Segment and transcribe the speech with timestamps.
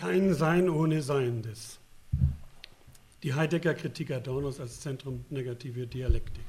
[0.00, 1.78] Kein Sein ohne Seiendes.
[3.22, 6.46] Die Heidegger Kritik Adornos als Zentrum negative Dialektik.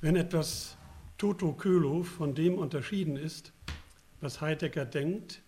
[0.00, 0.76] Wenn etwas
[1.18, 3.52] toto kölo von dem unterschieden ist,
[4.20, 5.42] was Heidegger denkt,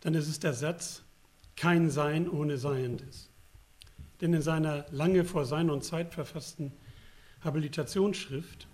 [0.00, 1.02] dann ist es der Satz,
[1.56, 3.28] kein Sein ohne Seiendes.
[4.22, 6.72] Denn in seiner lange vor Sein und Zeit verfassten
[7.42, 8.66] Habilitationsschrift,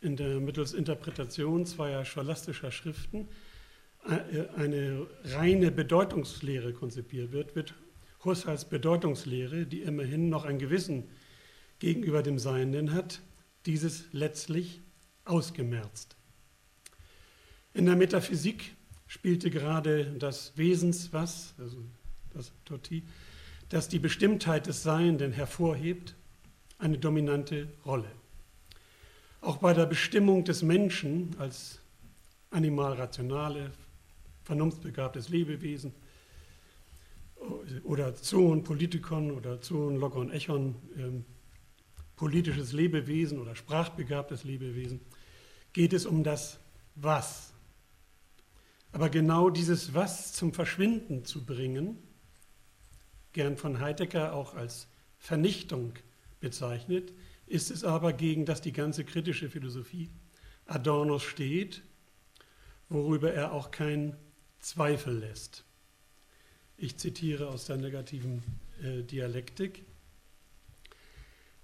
[0.00, 3.26] in der mittels Interpretation zweier scholastischer Schriften
[4.04, 7.74] eine reine Bedeutungslehre konzipiert wird, wird
[8.24, 11.04] Husserls Bedeutungslehre, die immerhin noch ein Gewissen
[11.78, 13.20] gegenüber dem Seienden hat,
[13.66, 14.80] dieses letztlich
[15.24, 16.16] ausgemerzt.
[17.72, 18.74] In der Metaphysik
[19.06, 21.78] spielte gerade das Wesens was, also
[22.32, 23.04] das Totti,
[23.68, 26.14] das die Bestimmtheit des Seienden hervorhebt,
[26.78, 28.10] eine dominante Rolle.
[29.40, 31.80] Auch bei der Bestimmung des Menschen als
[32.50, 33.72] animal-rationale,
[34.44, 35.92] vernunftbegabtes Lebewesen
[37.82, 41.24] oder Zoon, Politikon oder Zoon, Logon, Echon, ähm,
[42.16, 45.00] politisches Lebewesen oder sprachbegabtes Lebewesen,
[45.72, 46.60] geht es um das
[46.94, 47.52] Was.
[48.92, 51.98] Aber genau dieses Was zum Verschwinden zu bringen,
[53.32, 54.86] gern von Heidegger auch als
[55.18, 55.94] Vernichtung
[56.38, 57.12] bezeichnet,
[57.46, 60.10] ist es aber, gegen das die ganze kritische Philosophie
[60.66, 61.82] Adornos steht,
[62.88, 64.16] worüber er auch keinen
[64.64, 65.62] Zweifel lässt.
[66.78, 68.42] Ich zitiere aus der negativen
[68.82, 69.84] äh, Dialektik.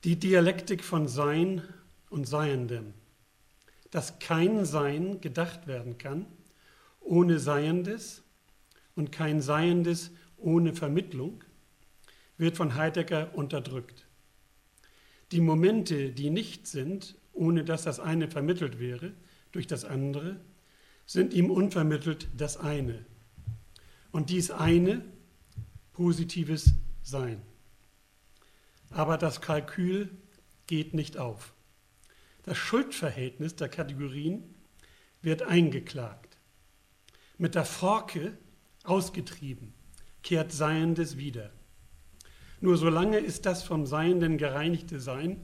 [0.04, 1.62] Die Dialektik von Sein
[2.10, 2.92] und Seiendem,
[3.90, 6.26] dass kein Sein gedacht werden kann
[7.00, 8.22] ohne Seiendes
[8.94, 11.42] und kein Seiendes ohne Vermittlung,
[12.36, 14.06] wird von Heidegger unterdrückt.
[15.32, 19.14] Die Momente, die nicht sind, ohne dass das eine vermittelt wäre
[19.52, 20.36] durch das andere,
[21.10, 23.04] sind ihm unvermittelt das eine.
[24.12, 25.04] Und dies eine
[25.92, 27.42] positives Sein.
[28.90, 30.08] Aber das Kalkül
[30.68, 31.52] geht nicht auf.
[32.44, 34.54] Das Schuldverhältnis der Kategorien
[35.20, 36.38] wird eingeklagt.
[37.38, 38.38] Mit der Forke
[38.84, 39.74] ausgetrieben,
[40.22, 41.50] kehrt Seiendes wieder.
[42.60, 45.40] Nur solange ist das vom Seienden gereinigte Sein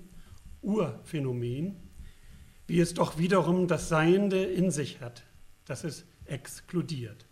[0.63, 1.75] Urphänomen,
[2.69, 5.26] wie es doch wiederum das Seiende in sich hat
[5.67, 7.27] das es exkludiert.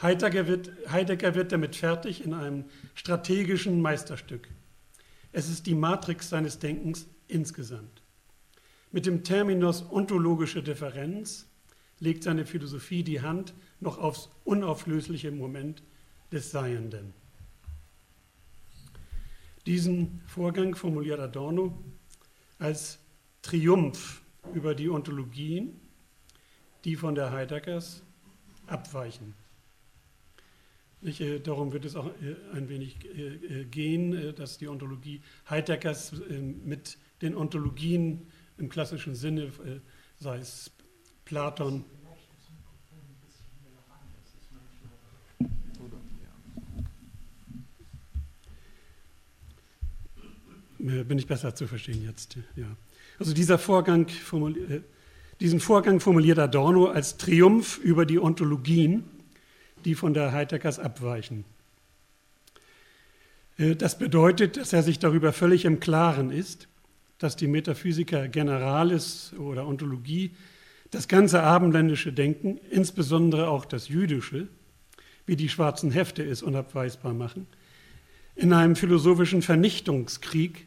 [0.00, 4.48] Heidegger wird, Heidegger wird damit fertig in einem strategischen Meisterstück.
[5.32, 8.02] Es ist die Matrix seines Denkens insgesamt.
[8.92, 11.46] Mit dem Terminus ontologische Differenz
[11.98, 15.82] legt seine Philosophie die Hand noch aufs unauflösliche Moment
[16.30, 17.14] des Seienden.
[19.64, 21.82] Diesen Vorgang formuliert Adorno
[22.58, 22.98] als
[23.42, 24.22] Triumph
[24.54, 25.80] über die Ontologien
[26.86, 28.04] die von der Heideggers
[28.68, 29.34] abweichen.
[31.02, 35.20] Ich, äh, darum wird es auch äh, ein wenig äh, gehen, äh, dass die Ontologie
[35.50, 39.80] Heideggers äh, mit den Ontologien im klassischen Sinne, äh,
[40.20, 40.70] sei es
[41.24, 41.84] Platon,
[50.78, 52.38] bin ich besser zu verstehen jetzt.
[52.54, 52.76] Ja.
[53.18, 54.84] Also dieser Vorgang formuliert
[55.40, 59.04] diesen Vorgang formuliert Adorno als Triumph über die Ontologien,
[59.84, 61.44] die von der Heideggers abweichen.
[63.58, 66.68] Äh, das bedeutet, dass er sich darüber völlig im Klaren ist,
[67.18, 70.32] dass die Metaphysiker Generalis oder Ontologie
[70.90, 74.48] das ganze abendländische Denken, insbesondere auch das jüdische,
[75.26, 77.46] wie die schwarzen Hefte es unabweisbar machen,
[78.36, 80.66] in einem philosophischen Vernichtungskrieg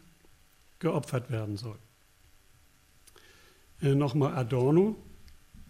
[0.79, 1.77] geopfert werden soll.
[3.81, 4.95] Äh, nochmal Adorno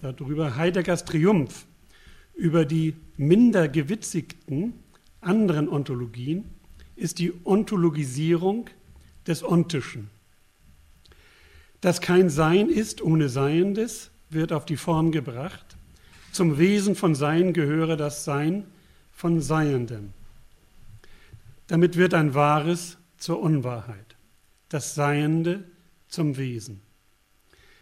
[0.02, 1.66] darüber, Heideggers Triumph
[2.34, 4.74] über die minder gewitzigten
[5.22, 6.46] anderen Ontologien
[6.96, 8.70] ist die Ontologisierung
[9.28, 10.10] des Ontischen.
[11.82, 15.78] Dass kein Sein ist ohne Seiendes, wird auf die Form gebracht.
[16.32, 18.66] Zum Wesen von Sein gehöre das Sein
[19.12, 20.14] von Seiendem.
[21.68, 24.16] Damit wird ein Wahres zur Unwahrheit,
[24.70, 25.66] das Seiende
[26.08, 26.82] zum Wesen.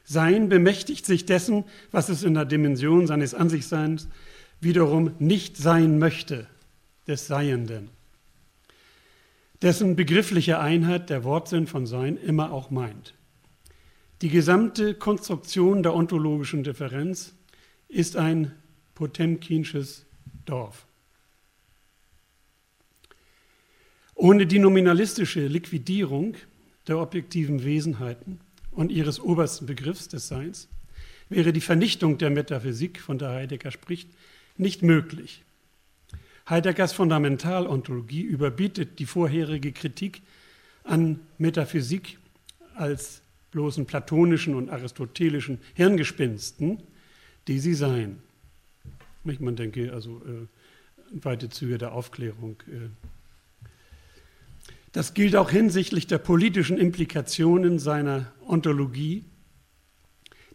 [0.09, 4.07] Sein bemächtigt sich dessen, was es in der Dimension seines Ansichtseins
[4.62, 6.48] wiederum nicht sein möchte,
[7.07, 7.89] des Seienden,
[9.62, 13.15] dessen begriffliche Einheit der Wortsinn von Sein immer auch meint.
[14.21, 17.33] Die gesamte Konstruktion der ontologischen Differenz
[17.89, 18.53] ist ein
[18.95, 20.06] potemkinsches
[20.45, 20.88] Dorf.
[24.15, 26.36] Ohne die nominalistische Liquidierung
[26.88, 28.39] der objektiven Wesenheiten
[28.77, 30.69] und ihres obersten Begriffs des Seins
[31.29, 34.07] wäre die Vernichtung der Metaphysik, von der Heidegger spricht,
[34.56, 35.44] nicht möglich.
[36.47, 40.21] Heideggers Fundamentalontologie überbietet die vorherige Kritik
[40.83, 42.19] an Metaphysik
[42.75, 43.21] als
[43.51, 46.83] bloßen platonischen und aristotelischen Hirngespinsten,
[47.47, 48.19] die sie seien.
[49.24, 52.57] Man denke also äh, weite Züge der Aufklärung.
[52.68, 52.89] Äh.
[54.97, 59.25] Das gilt auch hinsichtlich der politischen Implikationen seiner Ontologie,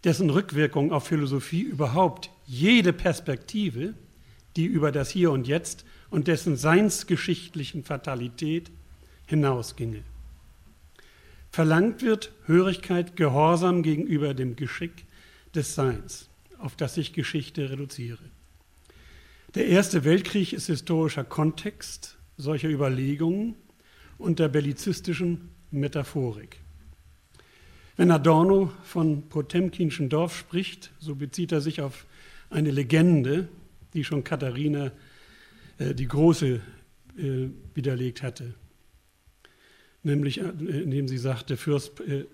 [0.03, 3.95] dessen Rückwirkung auf Philosophie überhaupt jede Perspektive,
[4.57, 8.73] die über das Hier und Jetzt und dessen seinsgeschichtlichen Fatalität
[9.27, 10.03] hinausginge.
[11.53, 15.05] Verlangt wird Hörigkeit, Gehorsam gegenüber dem Geschick
[15.55, 16.29] des Seins,
[16.59, 18.25] auf das sich Geschichte reduziere.
[19.55, 23.55] Der Erste Weltkrieg ist historischer Kontext solcher Überlegungen
[24.19, 26.59] und der bellizistischen Metaphorik.
[27.97, 32.07] Wenn Adorno von Potemkinschen Dorf spricht, so bezieht er sich auf
[32.51, 33.49] eine Legende,
[33.95, 34.93] die schon Katharina
[35.79, 36.61] äh, die Große
[37.17, 38.55] äh, widerlegt hatte
[40.03, 42.27] nämlich äh, indem sie sagte, Fürst äh,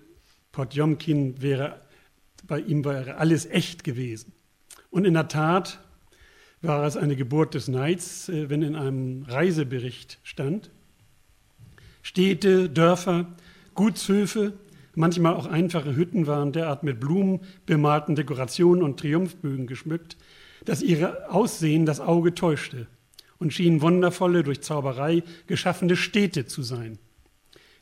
[0.51, 1.81] Potjomkin wäre,
[2.45, 4.33] bei ihm wäre alles echt gewesen.
[4.89, 5.79] Und in der Tat
[6.61, 10.71] war es eine Geburt des Neids, äh, wenn in einem Reisebericht stand,
[12.09, 13.27] Städte, Dörfer,
[13.75, 14.53] Gutshöfe,
[14.95, 20.17] manchmal auch einfache Hütten waren derart mit Blumen, bemalten Dekorationen und Triumphbögen geschmückt,
[20.65, 22.87] dass ihr Aussehen das Auge täuschte
[23.37, 26.97] und schienen wundervolle, durch Zauberei geschaffene Städte zu sein.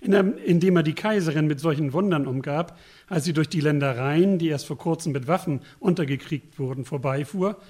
[0.02, 2.78] Indem er die Kaiserin mit solchen Wundern umgab,
[3.08, 7.62] als sie durch die Ländereien, die erst vor kurzem mit Waffen untergekriegt wurden, vorbeifuhr,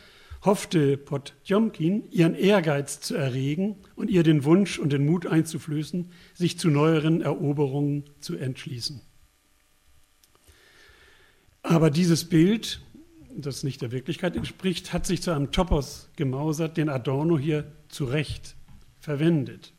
[0.43, 6.59] hoffte Potjomkin, ihren Ehrgeiz zu erregen und ihr den Wunsch und den Mut einzuflößen, sich
[6.59, 9.01] zu neueren Eroberungen zu entschließen.
[11.63, 12.81] Aber dieses Bild,
[13.35, 18.05] das nicht der Wirklichkeit entspricht, hat sich zu einem Topos gemausert, den Adorno hier zu
[18.05, 18.55] Recht
[18.99, 19.73] verwendet.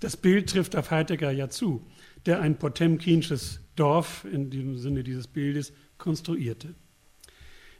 [0.00, 1.86] Das Bild trifft auf Heidegger ja zu,
[2.26, 6.74] der ein potemkinsches Dorf in dem Sinne dieses Bildes konstruierte.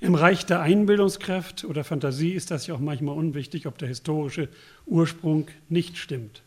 [0.05, 4.51] Im Reich der Einbildungskraft oder Fantasie ist das ja auch manchmal unwichtig, ob der historische
[4.85, 6.43] Ursprung nicht stimmt.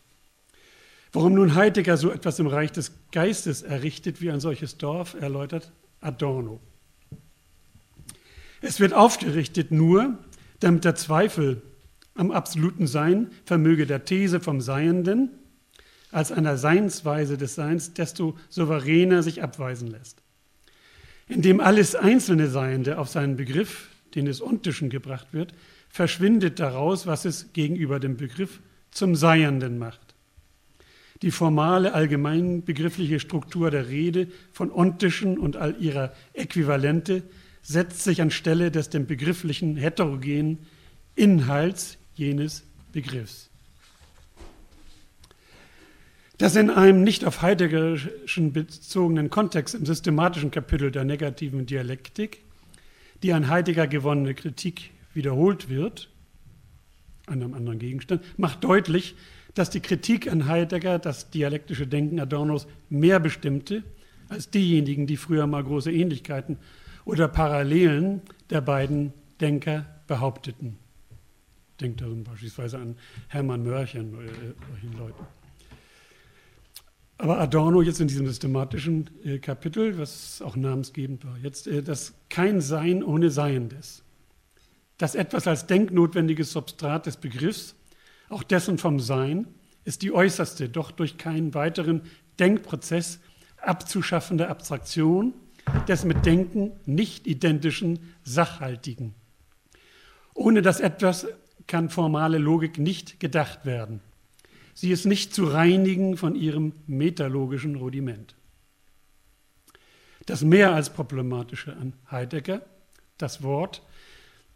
[1.12, 5.72] Warum nun Heidegger so etwas im Reich des Geistes errichtet wie ein solches Dorf, erläutert
[6.00, 6.60] Adorno.
[8.60, 10.16] Es wird aufgerichtet nur,
[10.60, 11.60] damit der Zweifel
[12.14, 15.30] am absoluten Sein vermöge der These vom Seienden
[16.12, 20.22] als einer Seinsweise des Seins, desto souveräner sich abweisen lässt.
[21.28, 25.52] Indem alles einzelne Seiende auf seinen Begriff, den es Untischen gebracht wird,
[25.90, 28.60] verschwindet daraus, was es gegenüber dem Begriff
[28.90, 30.14] zum Seienden macht.
[31.22, 37.24] Die formale, allgemeinbegriffliche Struktur der Rede von Ontischen und all ihrer Äquivalente
[37.60, 40.58] setzt sich anstelle des dem begrifflichen heterogenen
[41.16, 43.47] Inhalts jenes Begriffs.
[46.38, 52.44] Das in einem nicht auf Heideggerischen bezogenen Kontext im systematischen Kapitel der negativen Dialektik,
[53.24, 56.08] die an Heidegger gewonnene Kritik wiederholt wird,
[57.26, 59.16] an einem anderen Gegenstand, macht deutlich,
[59.54, 63.82] dass die Kritik an Heidegger das dialektische Denken Adornos mehr bestimmte
[64.28, 66.58] als diejenigen, die früher mal große Ähnlichkeiten
[67.04, 70.76] oder Parallelen der beiden Denker behaupteten.
[71.80, 72.96] Denkt da beispielsweise an
[73.26, 74.28] Hermann Mörchen oder
[74.70, 75.37] solchen Leuten.
[77.20, 82.14] Aber Adorno jetzt in diesem systematischen äh, Kapitel, was auch namensgebend war, jetzt äh, das
[82.30, 84.04] kein Sein ohne Seiendes.
[84.98, 87.74] Das etwas als denknotwendiges Substrat des Begriffs,
[88.28, 89.48] auch dessen vom Sein,
[89.84, 92.02] ist die äußerste, doch durch keinen weiteren
[92.38, 93.18] Denkprozess
[93.56, 95.34] abzuschaffende Abstraktion
[95.88, 99.14] des mit Denken nicht identischen Sachhaltigen.
[100.34, 101.26] Ohne das etwas
[101.66, 104.00] kann formale Logik nicht gedacht werden
[104.78, 108.36] sie ist nicht zu reinigen von ihrem metalogischen Rudiment.
[110.24, 112.64] Das mehr als problematische an Heidegger,
[113.16, 113.82] das Wort,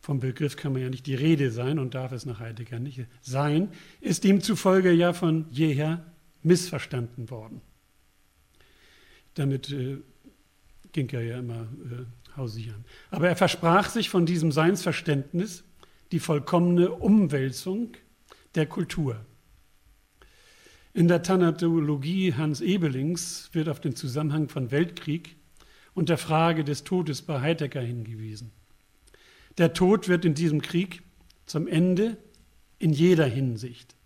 [0.01, 3.07] vom Begriff kann man ja nicht die Rede sein und darf es nach Heidegger nicht
[3.21, 3.69] sein,
[4.01, 6.05] ist ihm zufolge ja von jeher
[6.45, 7.61] missverstanden worden.
[9.35, 9.99] Damit äh,
[10.93, 12.85] ging er ja immer äh, hausieren.
[13.11, 15.65] Aber er versprach sich von diesem Seinsverständnis
[16.13, 17.97] die vollkommene Umwälzung
[18.55, 19.25] der Kultur.
[20.95, 25.37] In der Thanatologie Hans Ebelings wird auf den Zusammenhang von Weltkrieg
[25.95, 28.53] und der Frage des Todes bei Heidegger hingewiesen.
[29.57, 31.03] Der Tod wird in diesem Krieg
[31.47, 32.19] zum Ende
[32.79, 33.97] in jeder Hinsicht.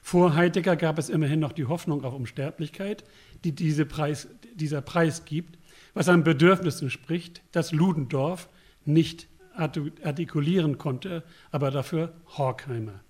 [0.00, 3.04] Vor Heidegger gab es immerhin noch die Hoffnung auf Unsterblichkeit,
[3.44, 5.58] die diese Preis, dieser Preis gibt,
[5.92, 8.48] was einem Bedürfnis entspricht, das Ludendorff
[8.86, 13.00] nicht artikulieren konnte, aber dafür Horkheimer.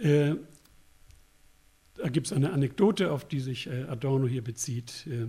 [0.00, 0.36] Äh,
[2.02, 5.06] da gibt es eine Anekdote, auf die sich äh, Adorno hier bezieht.
[5.06, 5.26] Äh,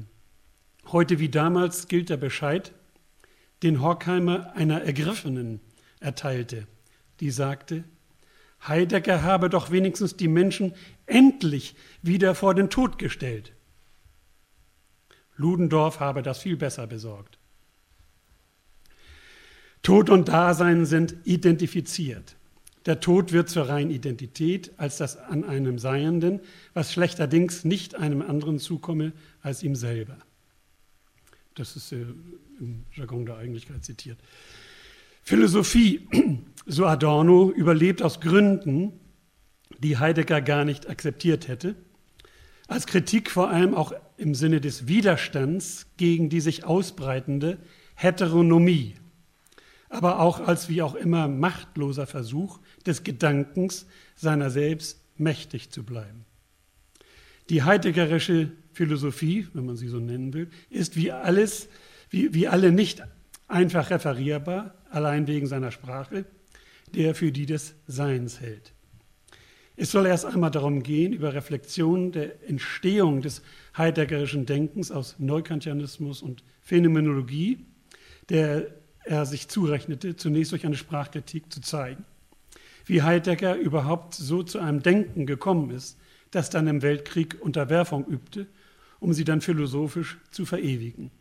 [0.92, 2.74] heute wie damals gilt der Bescheid,
[3.64, 5.60] den Horkheimer einer Ergriffenen
[6.00, 6.68] erteilte,
[7.20, 7.84] die sagte,
[8.68, 10.74] Heidegger habe doch wenigstens die Menschen
[11.06, 13.54] endlich wieder vor den Tod gestellt.
[15.36, 17.40] Ludendorff habe das viel besser besorgt.
[19.82, 22.36] Tod und Dasein sind identifiziert.
[22.86, 26.40] Der Tod wird zur reinen Identität als das an einem Seienden,
[26.74, 30.18] was schlechterdings nicht einem anderen zukomme als ihm selber.
[31.56, 32.06] Das ist äh,
[32.60, 34.18] im Jargon der Eigentlichkeit zitiert.
[35.24, 36.08] Philosophie,
[36.66, 38.94] so Adorno, überlebt aus Gründen,
[39.80, 41.76] die Heidegger gar nicht akzeptiert hätte,
[42.68, 47.58] als Kritik vor allem auch im Sinne des Widerstands gegen die sich ausbreitende
[47.96, 48.96] Heteronomie,
[49.92, 56.26] aber auch als wie auch immer machtloser Versuch des Gedankens seiner selbst mächtig zu bleiben.
[57.50, 61.68] Die heideggerische Philosophie, wenn man sie so nennen will, ist wie alles,
[62.10, 63.04] wie, wie alle nicht
[63.50, 66.26] einfach referierbar, allein wegen seiner Sprache,
[66.96, 68.72] der für die des Seins hält.
[69.76, 73.42] Es soll erst einmal darum gehen, über Reflexion der Entstehung des
[73.78, 77.66] heideggerischen Denkens aus Neukantianismus und Phänomenologie,
[78.30, 82.06] der er sich zurechnete, zunächst durch eine Sprachkritik zu zeigen.
[82.86, 85.98] Wie Heidegger überhaupt so zu einem Denken gekommen ist,
[86.32, 88.48] das dann im Weltkrieg Unterwerfung übte,
[89.00, 91.12] um sie dann philosophisch zu verewigen.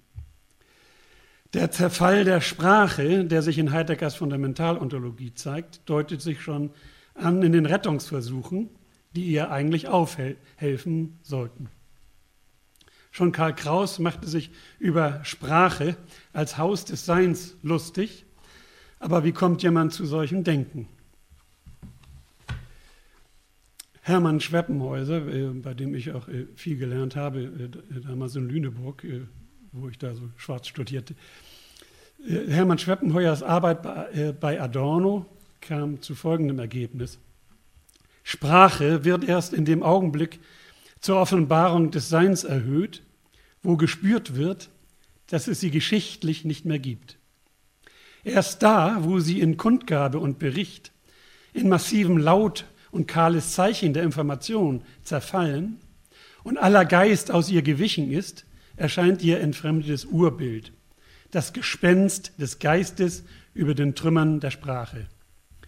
[1.52, 6.70] Der Zerfall der Sprache, der sich in Heideggers Fundamentalontologie zeigt, deutet sich schon
[7.14, 8.70] an in den Rettungsversuchen,
[9.16, 11.68] die ihr eigentlich aufhelfen sollten.
[13.20, 15.98] Schon Karl Kraus machte sich über Sprache
[16.32, 18.24] als Haus des Seins lustig,
[18.98, 20.88] aber wie kommt jemand zu solchem Denken?
[24.00, 29.04] Hermann Schweppenhäuser, äh, bei dem ich auch äh, viel gelernt habe, äh, damals in Lüneburg,
[29.72, 31.14] wo ich da so schwarz studierte.
[32.26, 35.26] Hermann Schweppenheuers Arbeit bei Adorno
[35.60, 37.18] kam zu folgendem Ergebnis.
[38.22, 40.40] Sprache wird erst in dem Augenblick
[41.00, 43.02] zur Offenbarung des Seins erhöht,
[43.62, 44.70] wo gespürt wird,
[45.26, 47.18] dass es sie geschichtlich nicht mehr gibt.
[48.24, 50.92] Erst da, wo sie in Kundgabe und Bericht,
[51.52, 55.78] in massivem Laut und kahles Zeichen der Information zerfallen
[56.42, 58.44] und aller Geist aus ihr gewichen ist,
[58.76, 60.72] erscheint ihr entfremdetes Urbild,
[61.30, 63.24] das Gespenst des Geistes
[63.54, 65.06] über den Trümmern der Sprache.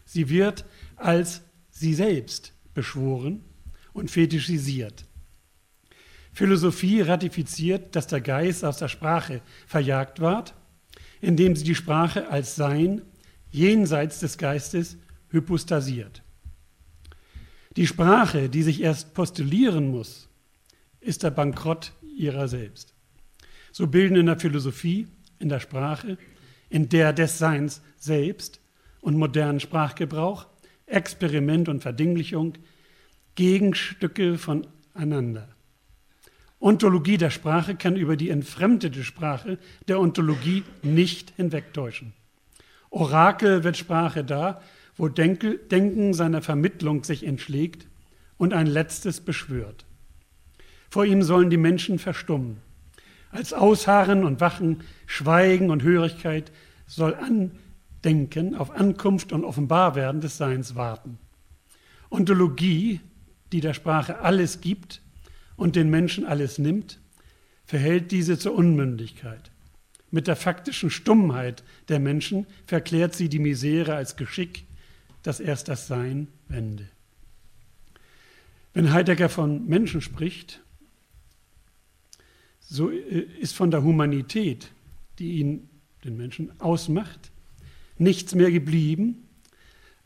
[0.04, 0.64] Sie wird
[0.96, 3.44] als sie selbst beschworen
[3.92, 5.04] und fetischisiert.
[6.33, 10.55] Philosophie ratifiziert, dass der Geist aus der Sprache verjagt ward,
[11.21, 13.03] indem sie die Sprache als Sein
[13.51, 14.97] jenseits des Geistes
[15.31, 16.23] hypostasiert.
[17.77, 20.29] Die Sprache, die sich erst postulieren muss,
[21.01, 22.95] ist der Bankrott ihrer selbst.
[23.71, 25.09] So bilden in der Philosophie,
[25.39, 26.19] in der Sprache,
[26.69, 28.61] in der des Seins selbst
[29.01, 30.47] und modernen Sprachgebrauch,
[30.87, 32.55] Experiment und Verdinglichung
[33.35, 35.49] Gegenstücke voneinander.
[36.62, 42.12] Ontologie der Sprache kann über die entfremdete Sprache der Ontologie nicht hinwegtäuschen.
[42.88, 44.62] Orakel wird Sprache da,
[44.97, 47.88] wo Denken seiner Vermittlung sich entschlägt
[48.37, 49.85] und ein letztes beschwört.
[50.88, 52.59] Vor ihm sollen die Menschen verstummen.
[53.33, 56.52] Als Ausharren und Wachen, Schweigen und Hörigkeit
[56.87, 61.19] soll Andenken auf Ankunft und Offenbarwerden des Seins warten.
[62.09, 63.00] Ontologie,
[63.50, 65.01] die der Sprache alles gibt
[65.62, 67.00] und den Menschen alles nimmt,
[67.64, 69.50] verhält diese zur Unmündigkeit.
[70.11, 74.66] Mit der faktischen Stummheit der Menschen verklärt sie die Misere als Geschick,
[75.23, 76.88] das erst das Sein wende.
[78.75, 80.61] Wenn Heidegger von Menschen spricht,
[82.61, 84.73] so äh, ist von der Humanität,
[85.19, 85.69] die ihn,
[86.04, 87.31] den Menschen, ausmacht,
[87.99, 89.28] nichts mehr geblieben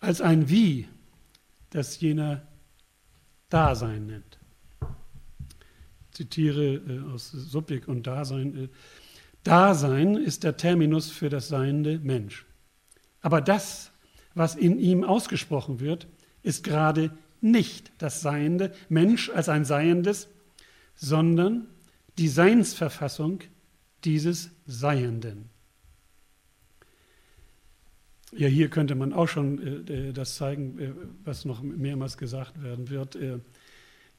[0.00, 0.86] als ein Wie,
[1.70, 2.46] das jener
[3.48, 4.35] Dasein nennt.
[6.16, 8.56] Zitiere äh, aus Subjekt und Dasein.
[8.56, 8.68] Äh,
[9.44, 12.46] Dasein ist der Terminus für das seiende Mensch.
[13.20, 13.92] Aber das,
[14.35, 16.06] was in ihm ausgesprochen wird,
[16.42, 20.28] ist gerade nicht das Seiende, Mensch als ein Seiendes,
[20.94, 21.66] sondern
[22.18, 23.40] die Seinsverfassung
[24.04, 25.50] dieses Seienden.
[28.32, 30.92] Ja, hier könnte man auch schon äh, das zeigen, äh,
[31.25, 33.16] was noch mehrmals gesagt werden wird.
[33.16, 33.38] Äh,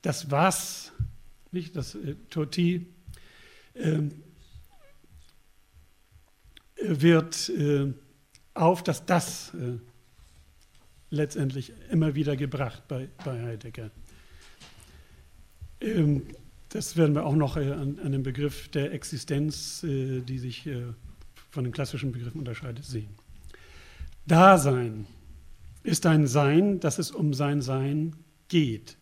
[0.01, 0.93] das Was,
[1.57, 2.85] nicht das äh, Toti,
[3.75, 4.11] ähm,
[6.79, 7.93] wird äh,
[8.53, 9.79] auf das Das äh,
[11.09, 13.89] letztendlich immer wieder gebracht bei, bei Heidegger.
[15.81, 16.23] Ähm,
[16.69, 20.67] das werden wir auch noch äh, an, an, dem Begriff der Existenz, äh, die sich
[20.67, 20.83] äh,
[21.49, 23.09] von den klassischen Begriffen unterscheidet, sehen.
[24.25, 25.07] Dasein
[25.83, 28.15] ist ein Sein, dass es um sein Sein
[28.49, 28.97] geht.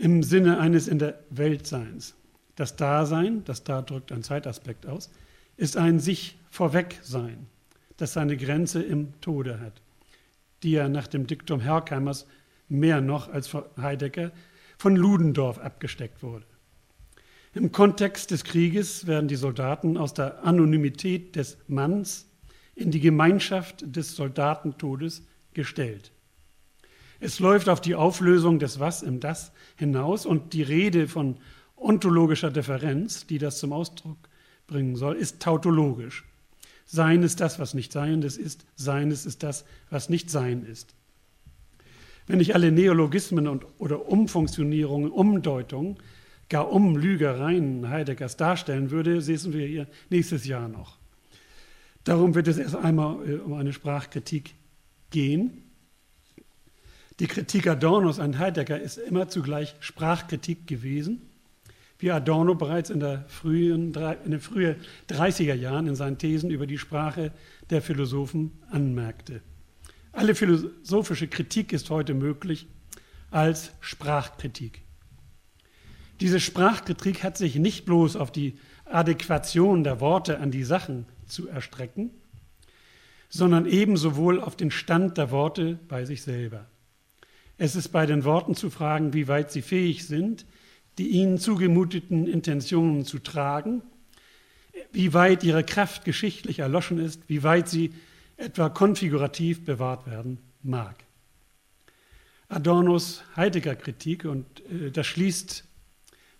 [0.00, 2.14] Im Sinne eines in der Welt Seins.
[2.56, 5.10] Das Dasein, das da drückt ein Zeitaspekt aus,
[5.58, 7.46] ist ein sich vorwegsein,
[7.98, 9.82] das seine Grenze im Tode hat,
[10.62, 12.26] die er nach dem Diktum Herkheimers
[12.66, 14.32] mehr noch als Heidegger
[14.78, 16.46] von Ludendorff abgesteckt wurde.
[17.52, 22.26] Im Kontext des Krieges werden die Soldaten aus der Anonymität des Manns
[22.74, 26.10] in die Gemeinschaft des Soldatentodes gestellt.
[27.20, 31.36] Es läuft auf die Auflösung des Was im Das hinaus und die Rede von
[31.76, 34.16] ontologischer Differenz, die das zum Ausdruck
[34.66, 36.24] bringen soll, ist tautologisch.
[36.86, 40.94] Sein ist das, was nicht Seiendes ist, Seines ist das, was nicht Sein ist.
[42.26, 45.98] Wenn ich alle Neologismen und, oder Umfunktionierungen, Umdeutungen,
[46.48, 50.98] gar Umlügereien Heideggers darstellen würde, sehen wir hier nächstes Jahr noch.
[52.04, 54.54] Darum wird es erst einmal äh, um eine Sprachkritik
[55.10, 55.69] gehen.
[57.20, 61.20] Die Kritik Adornos an Heidegger ist immer zugleich Sprachkritik gewesen,
[61.98, 63.92] wie Adorno bereits in, frühen,
[64.24, 64.76] in den frühen
[65.10, 67.30] 30er Jahren in seinen Thesen über die Sprache
[67.68, 69.42] der Philosophen anmerkte.
[70.12, 72.68] Alle philosophische Kritik ist heute möglich
[73.30, 74.80] als Sprachkritik.
[76.20, 81.48] Diese Sprachkritik hat sich nicht bloß auf die Adäquation der Worte an die Sachen zu
[81.48, 82.12] erstrecken,
[83.28, 86.66] sondern ebenso wohl auf den Stand der Worte bei sich selber.
[87.62, 90.46] Es ist bei den Worten zu fragen, wie weit sie fähig sind,
[90.96, 93.82] die ihnen zugemuteten Intentionen zu tragen,
[94.92, 97.92] wie weit ihre Kraft geschichtlich erloschen ist, wie weit sie
[98.38, 101.04] etwa konfigurativ bewahrt werden mag.
[102.48, 105.64] Adornos Heidegger-Kritik, und äh, das schließt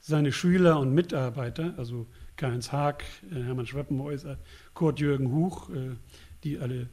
[0.00, 2.06] seine Schüler und Mitarbeiter, also
[2.36, 4.38] Karl-Heinz Haag, äh, Hermann Schweppenhäuser,
[4.72, 5.96] Kurt-Jürgen Huch, äh,
[6.44, 6.88] die alle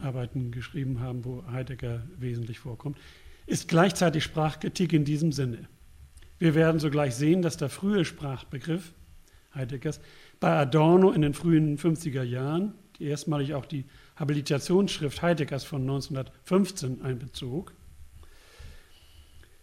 [0.00, 2.96] Arbeiten geschrieben haben, wo Heidegger wesentlich vorkommt,
[3.46, 5.68] ist gleichzeitig Sprachkritik in diesem Sinne.
[6.38, 8.92] Wir werden sogleich sehen, dass der frühe Sprachbegriff
[9.54, 10.00] Heideggers
[10.38, 13.84] bei Adorno in den frühen 50er Jahren, die erstmalig auch die
[14.16, 17.72] Habilitationsschrift Heideggers von 1915 einbezog,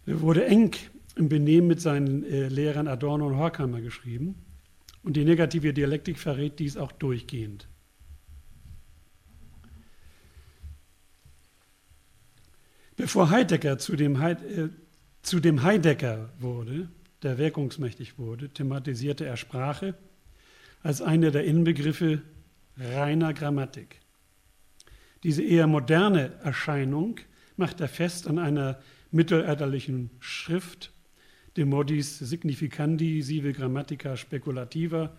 [0.06, 0.72] wurde eng
[1.16, 4.34] im Benehmen mit seinen äh, Lehrern Adorno und Horkheimer geschrieben.
[5.02, 7.68] Und die negative Dialektik verrät dies auch durchgehend.
[12.96, 14.68] Bevor Heidegger zu dem, Heid, äh,
[15.22, 16.88] zu dem Heidegger wurde,
[17.22, 19.94] der wirkungsmächtig wurde, thematisierte er Sprache
[20.82, 22.22] als eine der Inbegriffe
[22.76, 24.00] reiner Grammatik.
[25.22, 27.18] Diese eher moderne Erscheinung
[27.56, 28.78] macht er fest an einer
[29.10, 30.92] mittelalterlichen Schrift,
[31.56, 35.16] de modis significandi sive grammatica speculativa,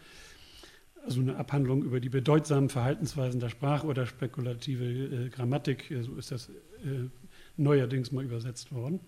[1.06, 6.32] also eine Abhandlung über die bedeutsamen Verhaltensweisen der Sprache oder spekulative äh, Grammatik, so ist
[6.32, 7.10] das äh,
[7.58, 9.00] neuerdings mal übersetzt worden.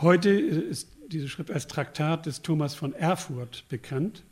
[0.00, 4.24] Heute ist diese Schrift als Traktat des Thomas von Erfurt bekannt,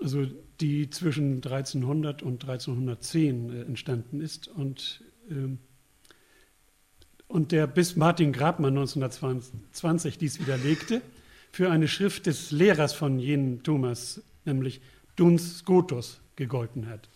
[0.00, 0.26] also
[0.60, 5.58] die zwischen 1300 und 1310 äh, entstanden ist und, ähm,
[7.28, 11.02] und der bis Martin Grabmann 1920 dies widerlegte,
[11.52, 14.80] für eine Schrift des Lehrers von jenen Thomas, nämlich
[15.16, 17.08] Duns Scotus, gegolten hat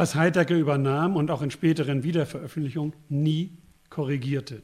[0.00, 3.58] was Heidegger übernahm und auch in späteren Wiederveröffentlichungen nie
[3.90, 4.62] korrigierte.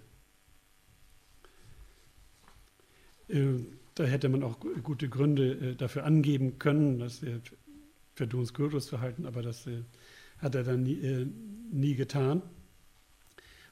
[3.29, 3.59] Äh,
[3.96, 7.38] da hätte man auch gute Gründe äh, dafür angeben können, dass er
[8.14, 9.83] für Duns Kultus zu halten, aber das äh,
[10.38, 11.27] hat er dann nie,
[11.70, 12.40] nie getan.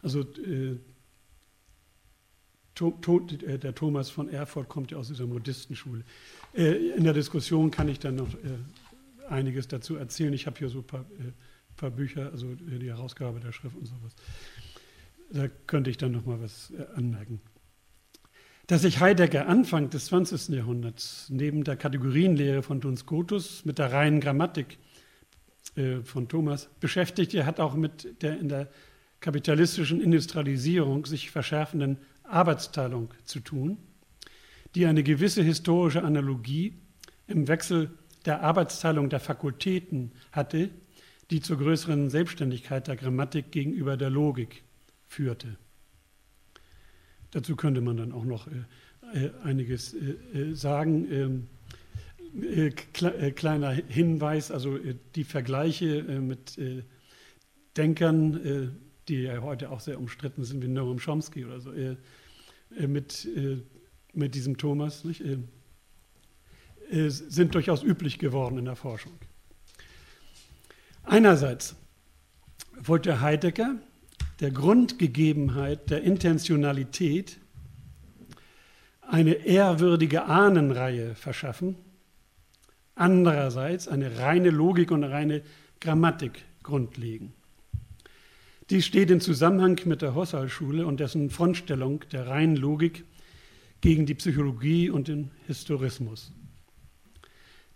[0.03, 0.77] Also der
[3.74, 6.05] Thomas von Erfurt kommt ja aus dieser Modistenschule.
[6.53, 8.29] In der Diskussion kann ich dann noch
[9.31, 10.35] einiges dazu erzählen.
[10.35, 11.07] Ich habe hier so ein paar
[11.76, 14.14] paar Bücher, also die Herausgabe der Schrift und sowas.
[15.30, 17.40] Da könnte ich dann noch mal was äh, anmerken.
[18.66, 20.48] Dass sich Heidegger Anfang des 20.
[20.48, 24.78] Jahrhunderts neben der Kategorienlehre von Duns Scotus mit der reinen Grammatik
[25.76, 28.70] äh, von Thomas beschäftigte, hat auch mit der in der
[29.20, 33.78] kapitalistischen Industrialisierung sich verschärfenden Arbeitsteilung zu tun,
[34.74, 36.74] die eine gewisse historische Analogie
[37.26, 37.90] im Wechsel
[38.24, 40.70] der Arbeitsteilung der Fakultäten hatte,
[41.30, 44.62] die zur größeren Selbstständigkeit der Grammatik gegenüber der Logik
[45.06, 45.56] führte.
[47.30, 51.10] Dazu könnte man dann auch noch äh, äh einiges äh, äh sagen.
[51.10, 51.48] Ähm,
[52.42, 54.78] äh, kle kleiner Hinweis, also
[55.14, 56.58] die Vergleiche mit
[57.76, 58.74] Denkern,
[59.06, 61.72] die ja heute auch sehr umstritten sind, wie Noam Chomsky oder so,
[62.78, 63.58] äh, mit, äh,
[64.12, 65.38] mit diesem Thomas, nicht, äh,
[67.08, 69.12] sind durchaus üblich geworden in der Forschung.
[71.05, 71.77] Einerseits
[72.79, 73.77] wollte Heidegger
[74.40, 77.38] der Grundgegebenheit der Intentionalität
[79.03, 81.77] eine ehrwürdige Ahnenreihe verschaffen,
[82.95, 85.43] andererseits eine reine Logik und eine reine
[85.81, 87.33] Grammatik grundlegen.
[88.71, 93.05] Dies steht in Zusammenhang mit der Husserl-Schule und dessen Frontstellung der reinen Logik
[93.83, 96.33] gegen die Psychologie und den Historismus.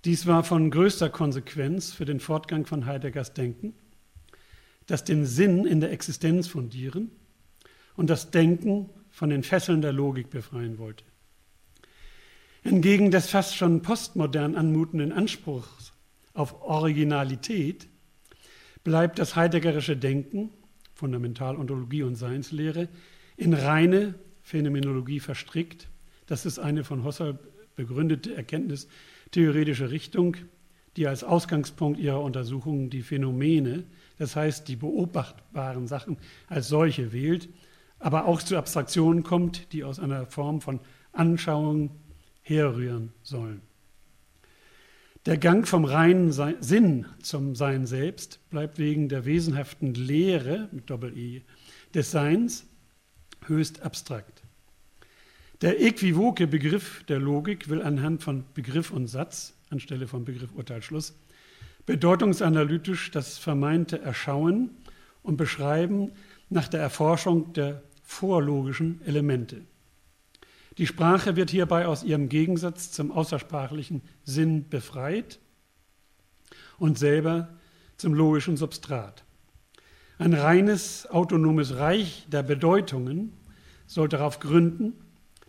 [0.05, 3.75] Dies war von größter Konsequenz für den Fortgang von Heideggers Denken,
[4.87, 7.11] das den Sinn in der Existenz fundieren
[7.97, 11.05] und das Denken von den Fesseln der Logik befreien wollte.
[12.63, 15.93] Entgegen des fast schon postmodern anmutenden Anspruchs
[16.33, 17.89] auf Originalität
[18.85, 20.51] bleibt das heideggerische Denken,
[20.95, 22.89] Fundamentalontologie und Seinslehre,
[23.37, 25.89] in reine Phänomenologie verstrickt.
[26.27, 27.39] Das ist eine von Husserl
[27.75, 28.35] begründete
[29.29, 30.37] erkenntnistheoretische Richtung,
[30.97, 33.85] die als Ausgangspunkt ihrer Untersuchungen die Phänomene,
[34.19, 36.17] das heißt die beobachtbaren Sachen
[36.49, 37.49] als solche wählt,
[37.99, 40.81] aber auch zu Abstraktionen kommt, die aus einer Form von
[41.13, 41.91] Anschauung
[42.41, 43.61] herrühren sollen.
[45.27, 51.43] Der Gang vom reinen Sinn zum Sein selbst bleibt wegen der wesenhaften Lehre mit Doppel-E
[51.93, 52.67] des Seins
[53.47, 54.43] höchst abstrakt.
[55.61, 61.19] Der äquivoke Begriff der Logik will anhand von Begriff und Satz, anstelle von Begriff Urteilsschluss,
[61.85, 64.71] bedeutungsanalytisch das vermeinte Erschauen
[65.25, 66.13] und Beschreiben
[66.49, 69.63] nach der Erforschung der vorlogischen Elemente.
[70.79, 75.41] Die Sprache wird hierbei aus ihrem Gegensatz zum außersprachlichen Sinn befreit
[76.79, 77.49] und selber
[77.97, 79.25] zum logischen Substrat.
[80.19, 83.33] Ein reines autonomes Reich der Bedeutungen
[83.89, 84.93] soll darauf gründen,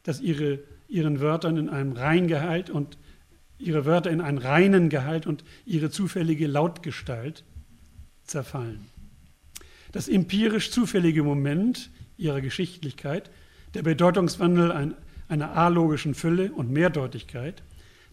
[0.09, 2.97] dass ihre, ihren Wörtern in einem Reingehalt und
[3.59, 7.43] ihre Wörter in einen reinen Gehalt und ihre zufällige Lautgestalt
[8.23, 8.87] zerfallen.
[9.91, 13.29] Das empirisch zufällige Moment ihrer Geschichtlichkeit,
[13.75, 14.95] der Bedeutungswandel ein
[15.27, 17.61] einer alogischen Fülle und Mehrdeutigkeit,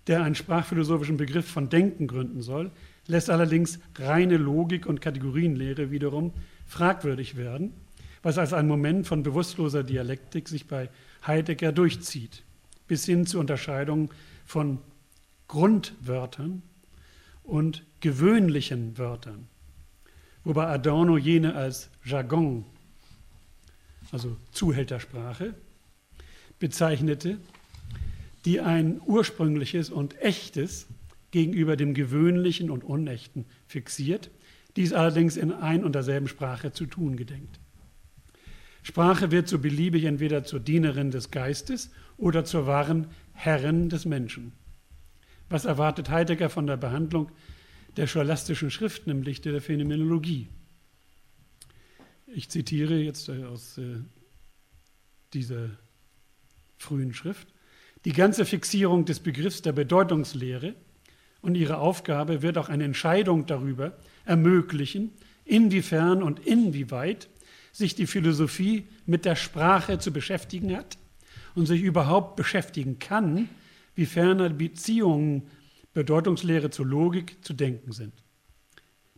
[0.07, 2.71] der einen sprachphilosophischen Begriff von Denken gründen soll,
[3.07, 6.35] lässt allerdings reine Logik und Kategorienlehre wiederum
[6.67, 7.73] fragwürdig werden,
[8.23, 10.91] was als ein Moment von bewusstloser Dialektik sich bei
[11.27, 12.43] Heidegger durchzieht,
[12.87, 14.11] bis hin zur Unterscheidung
[14.45, 14.79] von
[15.49, 16.63] Grundwörtern
[17.43, 19.49] und gewöhnlichen Wörtern,
[20.45, 22.65] wobei Adorno jene als Jargon,
[24.13, 25.55] also Zuhältersprache,
[26.59, 27.39] bezeichnete,
[28.45, 30.87] die ein ursprüngliches und echtes
[31.31, 34.31] gegenüber dem gewöhnlichen und unechten fixiert,
[34.77, 37.59] dies allerdings in ein und derselben Sprache zu tun gedenkt.
[38.87, 44.53] Sprache wird so beliebig entweder zur Dienerin des Geistes oder zur wahren Herrin des Menschen.
[45.49, 47.33] Was erwartet Heidegger von der Behandlung
[47.97, 50.47] der scholastischen Schriften im Lichte der Phänomenologie?
[52.29, 53.97] Ich zitiere jetzt aus äh,
[55.35, 55.71] dieser
[56.79, 57.49] frühen Schrift.
[58.05, 60.77] Die ganze Fixierung des Begriffs der Bedeutungslehre
[61.41, 65.11] und ihre Aufgabe wird auch eine Entscheidung darüber ermöglichen,
[65.45, 67.29] inwiefern und inwieweit
[67.77, 70.97] sich die Philosophie mit der Sprache zu beschäftigen hat
[71.55, 73.51] und sich überhaupt beschäftigen kann,
[73.95, 75.43] wie ferner Beziehungen
[75.93, 78.15] Bedeutungslehre zur Logik zu denken sind.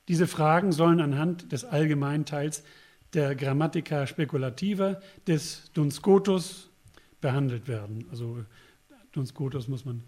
[0.09, 2.64] Diese Fragen sollen anhand des Allgemeinteils
[3.12, 6.68] der Grammatica Speculativa des Duns Scotus
[7.21, 8.07] behandelt werden.
[8.11, 8.44] Also
[9.12, 10.03] Duns Scotus muss man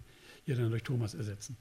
[0.44, 1.56] hier dann durch Thomas ersetzen.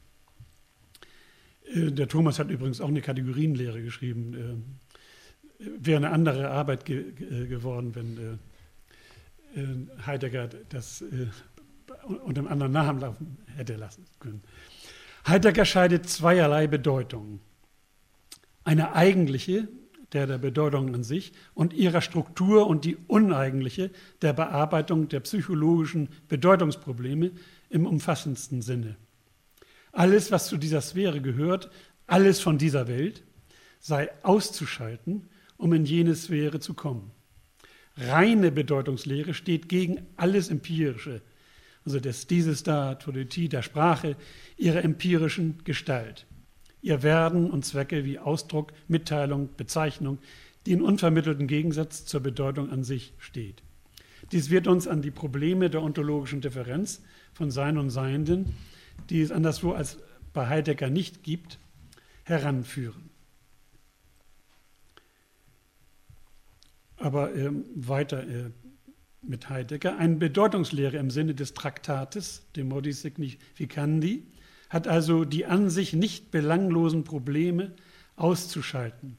[1.65, 4.79] Äh, der Thomas hat übrigens auch eine Kategorienlehre geschrieben.
[5.59, 8.39] Äh, wäre eine andere Arbeit ge äh, geworden, wenn
[10.05, 11.03] Heidegger das
[12.23, 14.43] unter einem anderen Namen laufen hätte lassen können.
[15.27, 17.39] Heidegger scheidet zweierlei Bedeutungen.
[18.63, 19.67] Eine eigentliche,
[20.13, 23.91] der der Bedeutung an sich und ihrer Struktur und die uneigentliche
[24.21, 27.31] der Bearbeitung der psychologischen Bedeutungsprobleme
[27.69, 28.95] im umfassendsten Sinne.
[29.91, 31.69] Alles, was zu dieser Sphäre gehört,
[32.07, 33.23] alles von dieser Welt,
[33.79, 37.11] sei auszuschalten, um in jene Sphäre zu kommen.
[37.95, 41.21] Reine Bedeutungslehre steht gegen alles Empirische,
[41.85, 44.15] also des dieses da, Todetie der Sprache,
[44.57, 46.25] ihrer empirischen Gestalt
[46.81, 50.19] ihr Werden und Zwecke wie Ausdruck, Mitteilung, Bezeichnung,
[50.65, 53.63] die in unvermittelten Gegensatz zur Bedeutung an sich steht.
[54.31, 57.01] Dies wird uns an die Probleme der ontologischen Differenz
[57.33, 58.53] von Sein und Seienden,
[59.09, 59.97] die es anderswo als
[60.33, 61.57] bei Heidegger nicht gibt,
[62.23, 63.08] heranführen.
[66.99, 68.51] Aber ähm, weiter äh,
[69.21, 69.97] mit Heidegger.
[69.97, 74.23] Eine Bedeutungslehre im Sinne des Traktates, de modi significandi,
[74.69, 77.71] hat also die an sich nicht belanglosen Probleme
[78.15, 79.17] auszuschalten,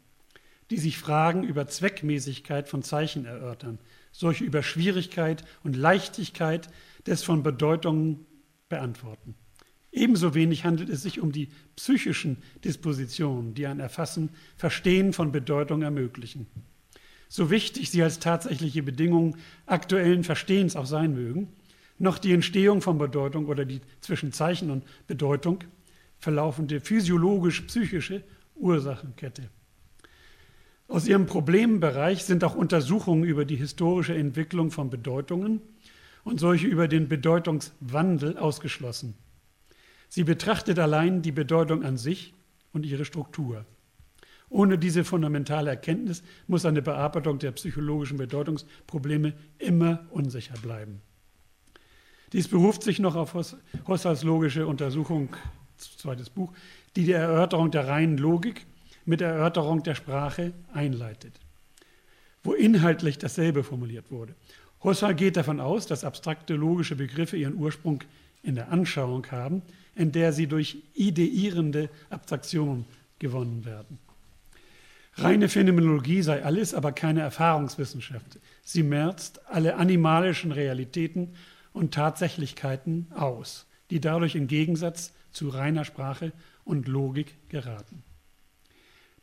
[0.70, 3.78] die sich Fragen über Zweckmäßigkeit von Zeichen erörtern,
[4.12, 6.68] solche über Schwierigkeit und Leichtigkeit
[7.06, 8.26] des von Bedeutungen
[8.68, 9.34] beantworten.
[9.92, 15.82] Ebenso wenig handelt es sich um die psychischen Dispositionen, die ein Erfassen, Verstehen von Bedeutung
[15.82, 16.46] ermöglichen.
[17.32, 21.46] So wichtig sie als tatsächliche Bedingungen aktuellen Verstehens auch sein mögen,
[21.96, 25.60] noch die Entstehung von Bedeutung oder die zwischen Zeichen und Bedeutung
[26.18, 28.24] verlaufende physiologisch-psychische
[28.56, 29.48] Ursachenkette.
[30.88, 35.60] Aus ihrem Problembereich sind auch Untersuchungen über die historische Entwicklung von Bedeutungen
[36.24, 39.14] und solche über den Bedeutungswandel ausgeschlossen.
[40.08, 42.34] Sie betrachtet allein die Bedeutung an sich
[42.72, 43.64] und ihre Struktur.
[44.50, 51.00] Ohne diese fundamentale Erkenntnis muss eine Bearbeitung der psychologischen Bedeutungsprobleme immer unsicher bleiben.
[52.32, 53.34] Dies beruft sich noch auf
[53.86, 55.30] Husserls logische Untersuchung,
[55.76, 56.52] zweites Buch,
[56.96, 58.66] die die Erörterung der reinen Logik
[59.04, 61.32] mit der Erörterung der Sprache einleitet,
[62.42, 64.34] wo inhaltlich dasselbe formuliert wurde.
[64.82, 68.02] Husserl geht davon aus, dass abstrakte logische Begriffe ihren Ursprung
[68.42, 69.62] in der Anschauung haben,
[69.94, 72.84] in der sie durch ideierende Abstraktion
[73.18, 73.98] gewonnen werden.
[75.14, 78.38] Reine Phänomenologie sei alles, aber keine Erfahrungswissenschaft.
[78.62, 81.34] Sie merzt alle animalischen Realitäten
[81.72, 86.32] und Tatsächlichkeiten aus, die dadurch im Gegensatz zu reiner Sprache
[86.64, 88.02] und Logik geraten.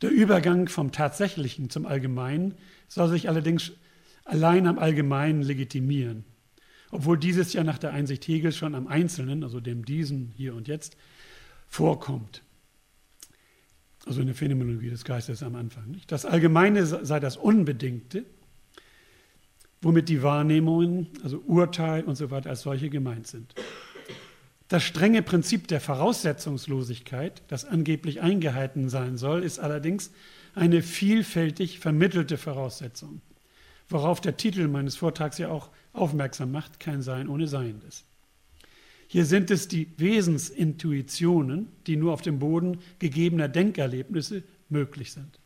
[0.02, 2.56] Der Übergang vom Tatsächlichen zum Allgemeinen
[2.88, 3.72] soll sich allerdings
[4.26, 6.24] allein am Allgemeinen legitimieren,
[6.92, 10.68] obwohl dieses ja nach der Einsicht Hegels schon am Einzelnen, also dem Diesen hier und
[10.68, 10.98] jetzt,
[11.68, 12.44] vorkommt.
[14.08, 15.92] Also in der Phänomenologie des Geistes am Anfang.
[15.92, 16.12] Nicht?
[16.12, 18.26] Das Allgemeine sei das Unbedingte,
[19.82, 23.54] womit die Wahrnehmungen, also Urteil und so weiter als solche gemeint sind.
[24.70, 30.12] Das strenge Prinzip der Voraussetzungslosigkeit, das angeblich eingehalten sein soll, ist allerdings
[30.56, 33.22] eine vielfältig vermittelte Voraussetzung,
[33.88, 38.04] worauf der Titel meines Vortrags ja auch aufmerksam macht, kein Sein ohne Seiendes.
[39.08, 45.40] Hier sind es die Wesensintuitionen, die nur auf dem Boden gegebener Denkerlebnisse möglich sind.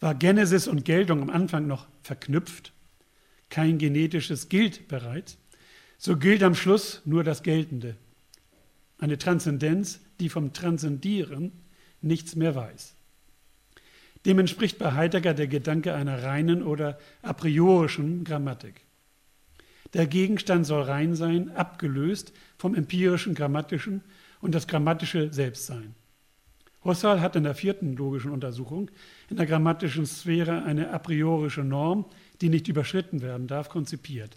[0.00, 2.72] War Genesis und Geltung am Anfang noch verknüpft,
[3.50, 5.38] kein genetisches gilt bereits,
[5.98, 7.96] so gilt am Schluss nur das Geltende,
[8.98, 11.52] eine Transzendenz, die vom Transzendieren
[12.00, 12.94] nichts mehr weiß.
[14.24, 18.80] Dem entspricht bei Heidegger der Gedanke einer reinen oder a priorischen Grammatik.
[19.92, 24.02] Der Gegenstand soll rein sein, abgelöst vom empirischen Grammatischen
[24.40, 25.94] und das grammatische Selbstsein.
[26.84, 28.90] Husserl hat in der vierten logischen Untersuchung
[29.30, 32.04] in der grammatischen Sphäre eine a priorische Norm,
[32.40, 34.36] die nicht überschritten werden darf, konzipiert.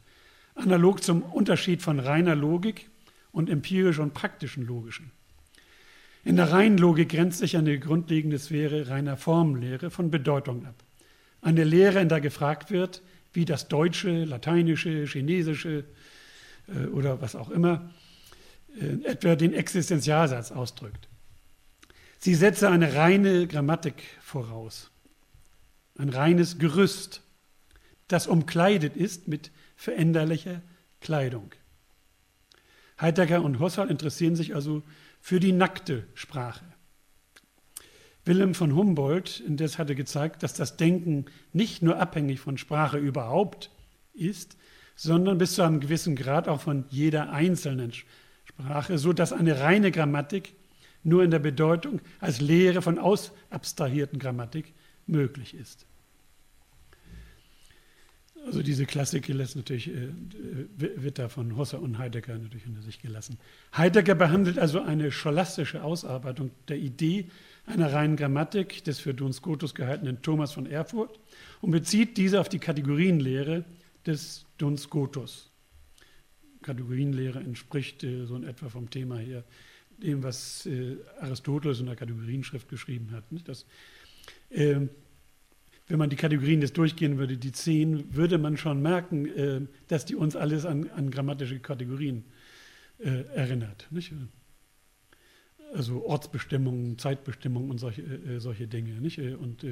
[0.56, 2.90] Analog zum Unterschied von reiner Logik
[3.32, 5.12] und empirisch und praktischen Logischen.
[6.24, 10.76] In der reinen Logik grenzt sich eine grundlegende Sphäre reiner Formenlehre von Bedeutung ab.
[11.42, 13.02] Eine Lehre, in der gefragt wird,
[13.34, 15.84] wie das Deutsche, Lateinische, Chinesische
[16.68, 17.90] äh, oder was auch immer
[19.04, 21.08] etwa den Existenzialsatz ausdrückt.
[22.20, 24.92] Sie setze eine reine Grammatik voraus,
[25.98, 27.22] ein reines Gerüst,
[28.08, 30.62] das umkleidet ist mit veränderlicher
[31.02, 31.52] Kleidung.
[33.00, 34.82] Heidegger und Husserl interessieren sich also
[35.22, 36.66] für die nackte Sprache.
[38.26, 43.72] Wilhelm von Humboldt indes hatte gezeigt, dass das Denken nicht nur abhängig von Sprache überhaupt
[44.14, 44.58] ist,
[44.96, 48.18] sondern bis zu einem gewissen Grad auch von jeder einzelnen Sprache,
[48.96, 50.54] so dass eine reine Grammatik
[51.04, 54.74] nur in der Bedeutung als Lehre von ausabstrahierten Grammatik
[55.06, 55.86] möglich ist.
[58.46, 60.08] Also diese Klassik lässt natürlich, äh,
[60.78, 63.38] wird da von Husserl und Heidegger natürlich unter sich gelassen.
[63.76, 67.30] Heidegger behandelt also eine scholastische Ausarbeitung der Idee
[67.66, 71.20] einer reinen Grammatik des für Duns Scotus gehaltenen Thomas von Erfurt
[71.60, 73.66] und bezieht diese auf die Kategorienlehre
[74.06, 75.47] des Duns Scotus.
[76.68, 79.44] Kategorienlehre entspricht äh, so in etwa vom Thema hier
[79.98, 83.24] dem, was äh, Aristoteles in der Kategorienschrift geschrieben hat.
[83.46, 83.66] Das,
[84.50, 84.82] äh,
[85.88, 90.06] wenn man die Kategorien jetzt durchgehen würde, die zehn, würde man schon merken, äh, dass
[90.06, 92.24] die uns alles an, an grammatische Kategorien
[93.00, 93.88] erinnert.
[93.92, 94.12] Nicht?
[95.72, 98.94] Also Ortsbestimmungen, Zeitbestimmungen und solche, solche Dinge.
[98.94, 99.20] Nicht?
[99.20, 99.64] Und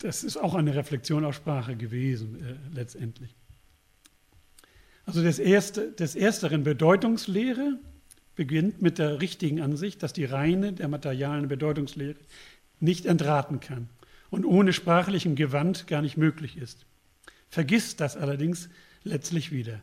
[0.00, 3.34] das ist auch eine Reflexion auf Sprache gewesen, letztendlich.
[5.06, 7.78] Also das erste, des Ersteren Bedeutungslehre
[8.36, 12.16] beginnt mit der richtigen Ansicht, dass die reine der materialen Bedeutungslehre
[12.78, 13.88] nicht entraten kann
[14.30, 16.86] und ohne sprachlichen Gewand gar nicht möglich ist.
[17.48, 18.68] Vergisst das allerdings
[19.02, 19.80] letztlich wieder.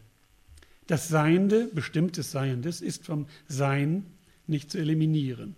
[0.88, 4.06] Das Seiende, bestimmtes Seiendes, ist vom Sein
[4.48, 5.56] nicht zu eliminieren.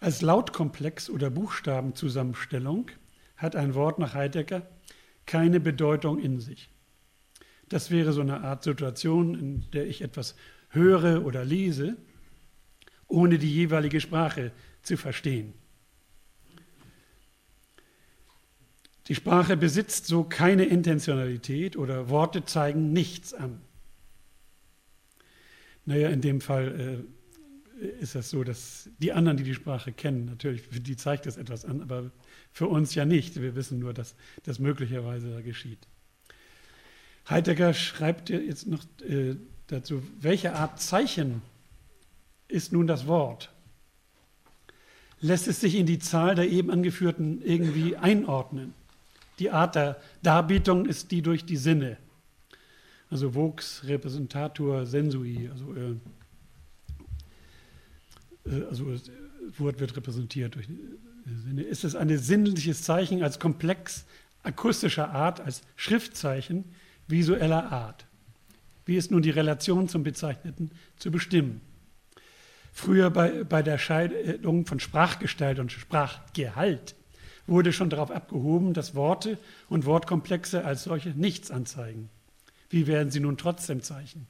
[0.00, 2.90] Als Lautkomplex oder Buchstabenzusammenstellung
[3.40, 4.68] hat ein Wort nach Heidegger
[5.26, 6.70] keine Bedeutung in sich.
[7.68, 10.34] Das wäre so eine Art Situation, in der ich etwas
[10.70, 11.96] höre oder lese,
[13.06, 15.54] ohne die jeweilige Sprache zu verstehen.
[19.08, 23.60] Die Sprache besitzt so keine Intentionalität oder Worte zeigen nichts an.
[25.84, 27.19] Naja, in dem Fall äh,
[27.80, 31.36] ist das so, dass die anderen, die die Sprache kennen, natürlich, für die zeigt das
[31.36, 32.10] etwas an, aber
[32.52, 33.40] für uns ja nicht.
[33.40, 34.14] Wir wissen nur, dass
[34.44, 35.78] das möglicherweise geschieht.
[37.28, 39.36] Heidegger schreibt jetzt noch äh,
[39.68, 41.42] dazu, welche Art Zeichen
[42.48, 43.50] ist nun das Wort?
[45.20, 48.74] Lässt es sich in die Zahl der eben angeführten irgendwie einordnen?
[49.38, 51.96] Die Art der Darbietung ist die durch die Sinne.
[53.10, 55.96] Also Vox Repräsentator Sensui, also, äh
[58.68, 59.10] also das
[59.58, 60.68] Wort wird repräsentiert durch
[61.44, 61.62] Sinne.
[61.62, 64.04] Ist es ein sinnliches Zeichen als komplex
[64.42, 66.64] akustischer Art, als Schriftzeichen
[67.06, 68.06] visueller Art?
[68.86, 71.60] Wie ist nun die Relation zum Bezeichneten zu bestimmen?
[72.72, 76.94] Früher bei, bei der Scheidung von Sprachgestalt und Sprachgehalt
[77.46, 82.08] wurde schon darauf abgehoben, dass Worte und Wortkomplexe als solche nichts anzeigen.
[82.68, 84.26] Wie werden sie nun trotzdem Zeichen?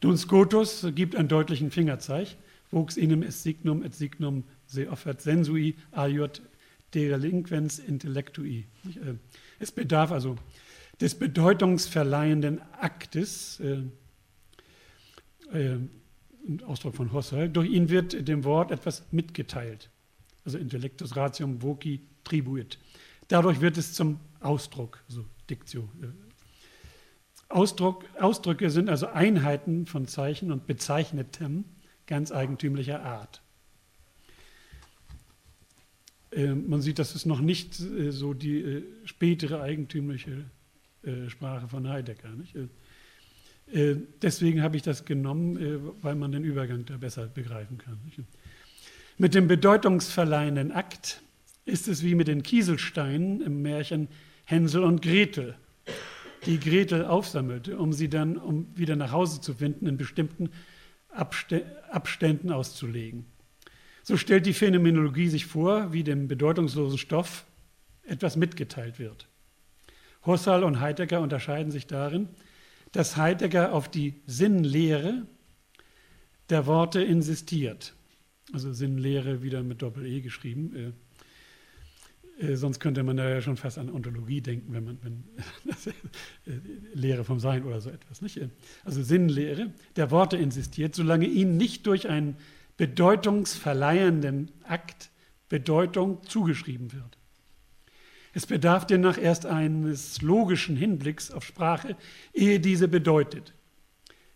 [0.00, 2.28] Duns Scotus gibt einen deutlichen Fingerzeig.
[2.72, 6.40] Vox inem est signum et signum se offert sensui aiut
[6.94, 8.66] delinquens intellectui.
[8.86, 9.14] Äh,
[9.60, 10.36] es bedarf also
[11.00, 13.82] des bedeutungsverleihenden Aktes, äh,
[15.52, 15.78] äh,
[16.64, 19.90] Ausdruck von Husserl, durch ihn wird dem Wort etwas mitgeteilt.
[20.44, 22.78] Also intellectus ratium voci tribuit.
[23.28, 25.88] Dadurch wird es zum Ausdruck, also Diktio.
[26.02, 26.06] Äh.
[27.48, 31.64] Ausdruck, Ausdrücke sind also Einheiten von Zeichen und Bezeichnetem
[32.12, 33.40] ganz eigentümlicher Art.
[36.30, 40.44] Äh, man sieht, das ist noch nicht äh, so die äh, spätere eigentümliche
[41.26, 42.28] Sprache von Heidegger.
[44.22, 47.98] Deswegen habe ich das genommen, weil man den Übergang da besser begreifen kann.
[49.18, 51.20] Mit dem bedeutungsverleihenden Akt
[51.64, 54.06] ist es wie mit den Kieselsteinen im Märchen
[54.44, 55.56] Hänsel und Gretel,
[56.46, 60.50] die Gretel aufsammelte, um sie dann, um wieder nach Hause zu finden, in bestimmten
[61.12, 63.26] Abständen auszulegen.
[64.02, 67.44] So stellt die Phänomenologie sich vor, wie dem bedeutungslosen Stoff
[68.02, 69.28] etwas mitgeteilt wird.
[70.26, 72.28] Husserl und Heidegger unterscheiden sich darin,
[72.92, 75.26] dass Heidegger auf die Sinnlehre
[76.50, 77.94] der Worte insistiert.
[78.52, 80.94] Also Sinnlehre wieder mit Doppel-E geschrieben.
[82.42, 85.24] Äh, äh, sonst könnte man da ja schon fast an Ontologie denken, wenn man wenn,
[86.46, 86.58] äh,
[86.94, 88.20] Lehre vom Sein oder so etwas.
[88.20, 88.40] Nicht?
[88.84, 92.36] Also Sinnlehre der Worte insistiert, solange ihnen nicht durch einen
[92.76, 95.10] bedeutungsverleihenden Akt
[95.48, 97.18] Bedeutung zugeschrieben wird.
[98.32, 101.96] Es bedarf demnach erst eines logischen Hinblicks auf Sprache,
[102.32, 103.52] ehe diese bedeutet.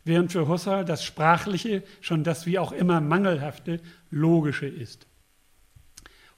[0.04, 5.06] Während für Husserl das Sprachliche schon das wie auch immer mangelhafte Logische ist.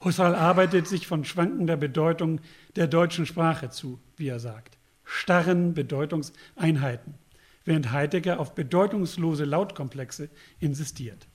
[0.03, 2.39] Husserl arbeitet sich von schwankender Bedeutung
[2.75, 7.15] der deutschen Sprache zu, wie er sagt, starren Bedeutungseinheiten,
[7.65, 11.27] während Heidegger auf bedeutungslose Lautkomplexe insistiert.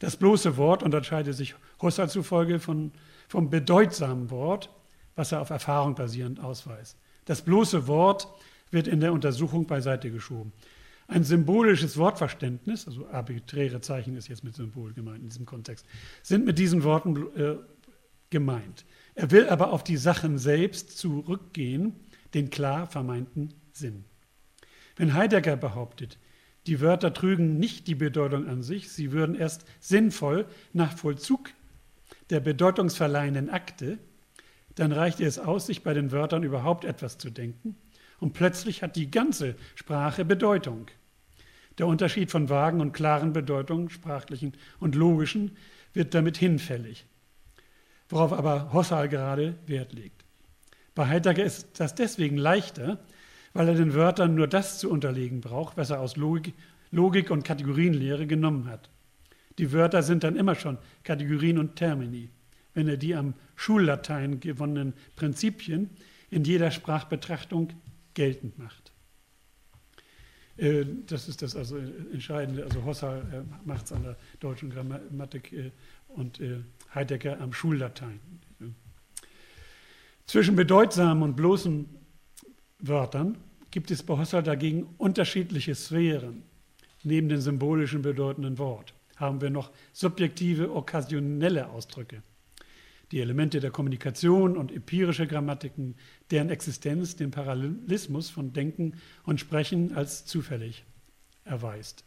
[0.00, 2.92] Das bloße Wort unterscheidet sich Husserl zufolge von,
[3.28, 4.70] vom bedeutsamen Wort,
[5.14, 6.98] was er auf Erfahrung basierend ausweist.
[7.24, 8.28] Das bloße Wort
[8.70, 10.52] wird in der Untersuchung beiseite geschoben.
[11.08, 15.86] Ein symbolisches Wortverständnis, also arbiträre Zeichen ist jetzt mit Symbol gemeint in diesem Kontext,
[16.22, 17.56] sind mit diesen Worten äh,
[18.30, 18.84] gemeint.
[19.14, 21.94] Er will aber auf die Sachen selbst zurückgehen,
[22.34, 24.04] den klar vermeinten Sinn.
[24.96, 26.18] Wenn Heidegger behauptet,
[26.66, 31.50] die Wörter trügen nicht die Bedeutung an sich, sie würden erst sinnvoll nach Vollzug
[32.30, 33.98] der bedeutungsverleihenden Akte,
[34.74, 37.76] dann reicht es aus, sich bei den Wörtern überhaupt etwas zu denken
[38.20, 40.86] und plötzlich hat die ganze Sprache Bedeutung.
[41.78, 45.56] Der Unterschied von vagen und klaren Bedeutungen, sprachlichen und logischen,
[45.92, 47.06] wird damit hinfällig,
[48.08, 50.24] worauf aber Husserl gerade Wert legt.
[50.94, 52.98] Bei Heidegger ist das deswegen leichter,
[53.52, 56.54] weil er den Wörtern nur das zu unterlegen braucht, was er aus Logik,
[56.90, 58.90] Logik und Kategorienlehre genommen hat.
[59.58, 62.30] Die Wörter sind dann immer schon Kategorien und Termini,
[62.74, 65.90] wenn er die am Schullatein gewonnenen Prinzipien
[66.30, 67.72] in jeder Sprachbetrachtung
[68.14, 68.92] geltend macht.
[70.56, 72.64] Äh, das ist das also Entscheidende.
[72.64, 75.70] Also Husserl äh, macht es an der deutschen Grammatik äh,
[76.08, 76.40] und
[76.96, 78.18] Heidegger am Schullatein.
[80.26, 81.86] Zwischen bedeutsamen und bloßen
[82.80, 83.38] Wörtern
[83.70, 86.42] gibt es bei Husserl dagegen unterschiedliche Sphären.
[87.04, 92.22] Neben dem symbolischen bedeutenden Wort haben wir noch subjektive, okkasionelle Ausdrücke.
[93.12, 95.94] Die Elemente der Kommunikation und empirische Grammatiken,
[96.32, 100.84] deren Existenz den Parallelismus von Denken und Sprechen als zufällig
[101.44, 102.04] erweist.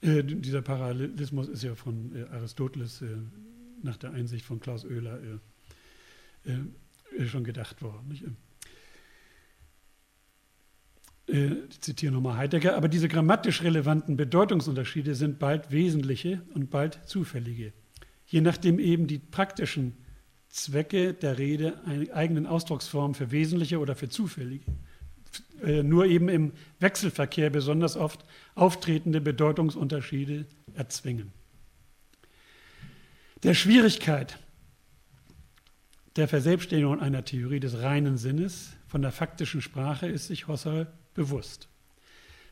[0.00, 3.16] Äh, dieser Parallelismus ist ja von äh, Aristoteles äh,
[3.82, 5.20] nach der Einsicht von Klaus Oehler
[6.44, 8.08] äh, äh, schon gedacht worden.
[8.08, 8.24] Nicht?
[11.26, 17.72] Ich zitiere nochmal Heidegger, aber diese grammatisch relevanten Bedeutungsunterschiede sind bald wesentliche und bald zufällige,
[18.26, 19.94] je nachdem eben die praktischen
[20.50, 24.66] Zwecke der Rede eine eigenen Ausdrucksformen für wesentliche oder für zufällige,
[25.82, 28.24] nur eben im Wechselverkehr besonders oft
[28.54, 31.32] auftretende Bedeutungsunterschiede erzwingen.
[33.42, 34.38] Der Schwierigkeit
[36.16, 41.68] der Verselbstständigung einer Theorie des reinen Sinnes von der faktischen Sprache ist sich Husserl bewusst.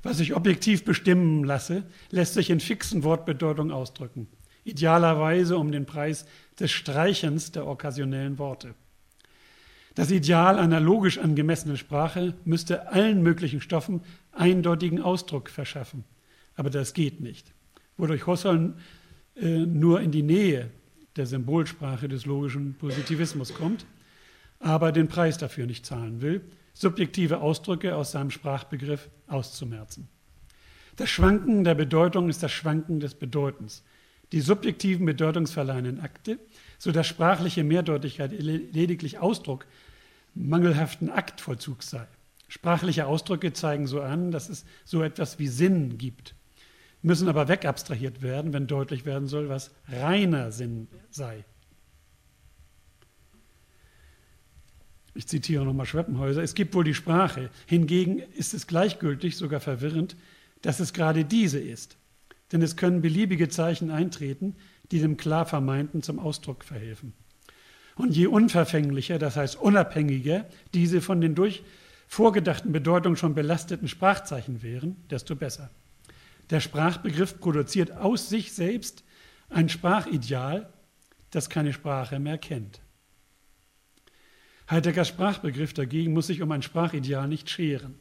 [0.03, 4.27] Was ich objektiv bestimmen lasse, lässt sich in fixen Wortbedeutungen ausdrücken,
[4.65, 6.27] idealerweise um den Preis
[6.59, 8.75] des Streichens der okkasionellen Worte.
[9.95, 14.01] Das Ideal einer logisch angemessenen Sprache müsste allen möglichen Stoffen
[14.33, 16.05] eindeutigen Ausdruck verschaffen.
[16.57, 17.53] Aber das geht nicht.
[17.97, 18.75] Wodurch Husserl
[19.37, 20.71] äh, nur in die Nähe
[21.17, 23.85] der Symbolsprache des logischen Positivismus kommt,
[24.59, 30.09] aber den Preis dafür nicht zahlen will, subjektive Ausdrücke aus seinem Sprachbegriff auszumerzen.
[30.97, 33.83] Das Schwanken der Bedeutung ist das Schwanken des Bedeutens.
[34.33, 36.39] Die subjektiven bedeutungsverleihenden Akte,
[36.79, 39.67] sodass sprachliche Mehrdeutigkeit lediglich Ausdruck
[40.35, 42.07] mangelhaften Aktvollzugs sei.
[42.49, 46.35] Sprachliche Ausdrücke zeigen so an, dass es so etwas wie Sinn gibt,
[47.01, 51.45] müssen aber wegabstrahiert werden, wenn deutlich werden soll, was reiner Sinn sei.
[55.15, 56.43] Ich zitiere nochmal Schweppenhäuser.
[56.43, 57.51] Es gibt wohl die Sprache.
[57.67, 60.17] Hingegen ist es gleichgültig, sogar verwirrend,
[60.63, 61.99] dass es gerade diese ist.
[62.51, 64.57] Denn es können beliebige Zeichen eintreten,
[64.91, 67.15] die dem klar Vermeinten zum Ausdruck verhelfen.
[67.95, 71.63] Und je unverfänglicher, das heißt unabhängiger, diese von den durch
[72.09, 75.71] vorgedachten Bedeutungen schon belasteten Sprachzeichen wären, desto besser.
[76.51, 79.05] Der Sprachbegriff produziert aus sich selbst
[79.49, 80.71] ein Sprachideal,
[81.31, 82.81] das keine Sprache mehr kennt.
[84.71, 87.99] Heideggers Sprachbegriff dagegen muss sich um ein Sprachideal nicht scheren,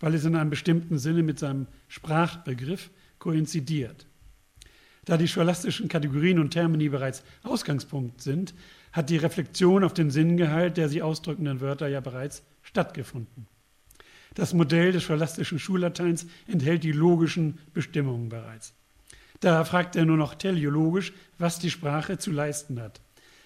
[0.00, 4.06] weil es in einem bestimmten Sinne mit seinem Sprachbegriff koinzidiert.
[5.04, 8.54] Da die scholastischen Kategorien und Termini bereits Ausgangspunkt sind,
[8.92, 13.46] hat die Reflexion auf den Sinngehalt der sie ausdrückenden Wörter ja bereits stattgefunden.
[14.34, 18.74] Das Modell des scholastischen Schullateins enthält die logischen Bestimmungen bereits.
[19.40, 23.00] Da fragt er nur noch teleologisch, was die Sprache zu leisten hat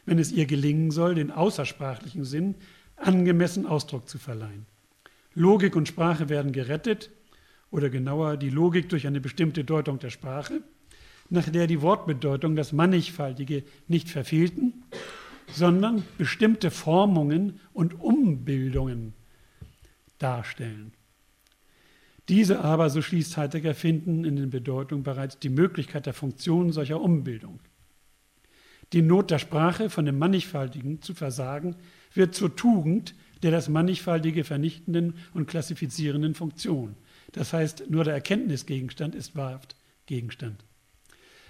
[0.07, 2.55] wenn es ihr gelingen soll, den außersprachlichen Sinn
[2.97, 4.65] angemessen Ausdruck zu verleihen.
[5.35, 7.11] Logik und Sprache werden gerettet,
[7.73, 10.63] oder genauer die Logik durch eine bestimmte Deutung der Sprache,
[11.29, 14.85] nach der die Wortbedeutung das Mannigfaltige nicht verfehlten,
[15.53, 19.15] sondern bestimmte Formungen und Umbildungen
[20.19, 20.93] darstellen.
[22.29, 27.01] Diese aber, so schließt Heidegger, finden in den Bedeutungen bereits die Möglichkeit der Funktion solcher
[27.01, 27.61] Umbildung.
[28.93, 31.77] Die Not der Sprache von dem Mannigfaltigen zu versagen,
[32.15, 36.97] wird zur Tugend der das Mannigfaltige vernichtenden und klassifizierenden Funktion.
[37.33, 39.77] Das heißt, nur der Erkenntnisgegenstand ist wahrhaft
[40.07, 40.65] Gegenstand.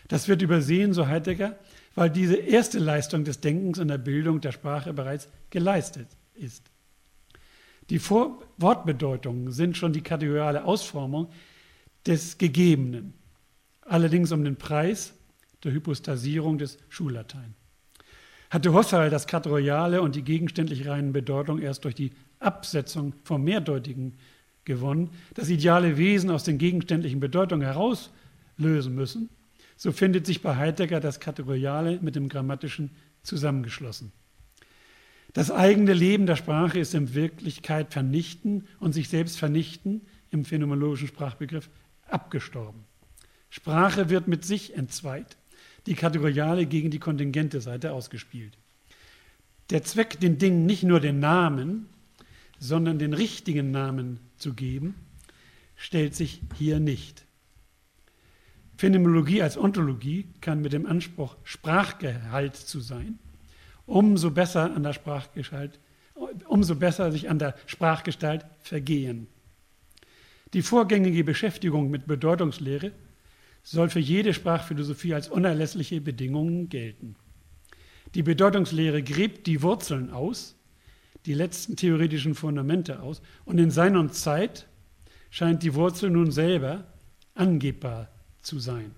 [0.09, 1.59] Das wird übersehen, so Heidegger,
[1.97, 6.71] weil diese erste Leistung des Denkens und der Bildung der Sprache bereits geleistet ist.
[7.91, 11.29] Die Vor Wortbedeutungen sind schon die kategoriale Ausformung
[12.07, 13.15] des Gegebenen,
[13.81, 15.15] allerdings um den Preis
[15.65, 17.55] der Hypostasierung des Schullatein.
[18.51, 24.19] Hatte Husserl das Kategoriale und die gegenständlich reinen Bedeutung erst durch die Absetzung vom Mehrdeutigen
[24.65, 29.31] gewonnen, das ideale Wesen aus den gegenständlichen Bedeutungen herauslösen müssen,
[29.77, 32.91] so findet sich bei Heidegger das Kategoriale mit dem Grammatischen
[33.23, 34.13] zusammengeschlossen.
[35.35, 40.01] Das eigene Leben der Sprache ist in Wirklichkeit vernichten und sich selbst vernichten
[40.31, 41.69] im phänomenologischen Sprachbegriff
[42.09, 42.85] abgestorben.
[43.51, 45.37] Sprache wird mit sich entzweit
[45.87, 48.57] die kategoriale gegen die kontingente Seite ausgespielt.
[49.71, 51.89] Der Zweck, den Dingen nicht nur den Namen,
[52.59, 54.95] sondern den richtigen Namen zu geben,
[55.77, 57.26] stellt sich hier nicht.
[58.77, 63.19] Phänomenologie als Ontologie kann mit dem Anspruch, Sprachgehalt zu sein,
[63.87, 65.79] umso besser, an der Sprachgestalt,
[66.47, 69.29] umso besser sich an der Sprachgestalt vergehen.
[70.53, 72.93] Die vorgängige Beschäftigung mit Bedeutungslehre
[73.63, 77.17] soll für jede Sprachphilosophie als unerlässliche Bedingung gelten.
[78.15, 80.55] Die Bedeutungslehre gräbt die Wurzeln aus,
[81.25, 84.69] die letzten theoretischen Fundamente aus, und in seiner Zeit
[85.31, 86.85] scheint die Wurzel nun selber
[87.35, 88.09] angebbar
[88.47, 88.95] zu sein.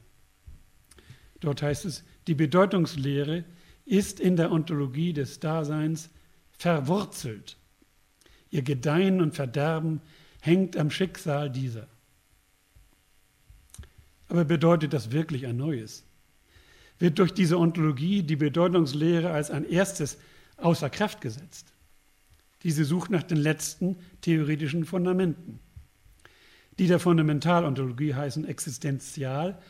[1.41, 3.45] Dort heißt es, die Bedeutungslehre
[3.85, 6.11] ist in der Ontologie des Daseins
[6.51, 7.57] verwurzelt.
[8.51, 10.01] Ihr Gedeihen und Verderben
[10.41, 11.89] hängt am Schicksal dieser.
[14.29, 16.05] Aber bedeutet das wirklich ein neues?
[16.99, 20.19] Wird durch diese Ontologie die Bedeutungslehre als ein erstes
[20.57, 21.73] außer Kraft gesetzt?
[22.65, 25.61] Diese sucht nach den letzten theoretischen Fundamenten.
[26.79, 29.61] Die der Fundamentalontologie heißen existenzial,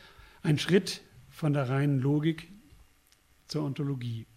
[0.43, 2.49] ein Schritt von der reinen Logik
[3.47, 4.27] zur Ontologie.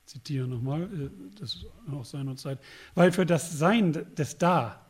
[0.00, 2.58] Ich zitiere nochmal, äh, das ist aus seiner Zeit.
[2.94, 4.86] Weil für das Sein des Da,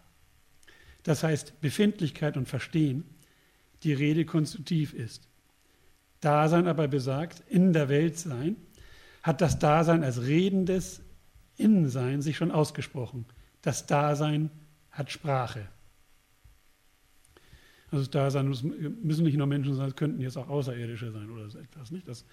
[1.02, 3.04] das heißt Befindlichkeit und Verstehen,
[3.82, 5.26] die Rede konstitutiv ist.
[6.20, 8.56] Dasein aber besagt, in der Welt sein,
[9.22, 11.02] hat das Dasein als redendes
[11.56, 13.26] Innensein sich schon ausgesprochen.
[13.62, 14.50] Das Dasein
[14.90, 15.68] hat Sprache.
[17.90, 21.50] Also das Dasein müssen nicht nur Menschen sein, es könnten jetzt auch Außerirdische sein oder
[21.50, 21.90] so etwas.
[21.90, 22.06] Nicht?
[22.06, 22.24] Das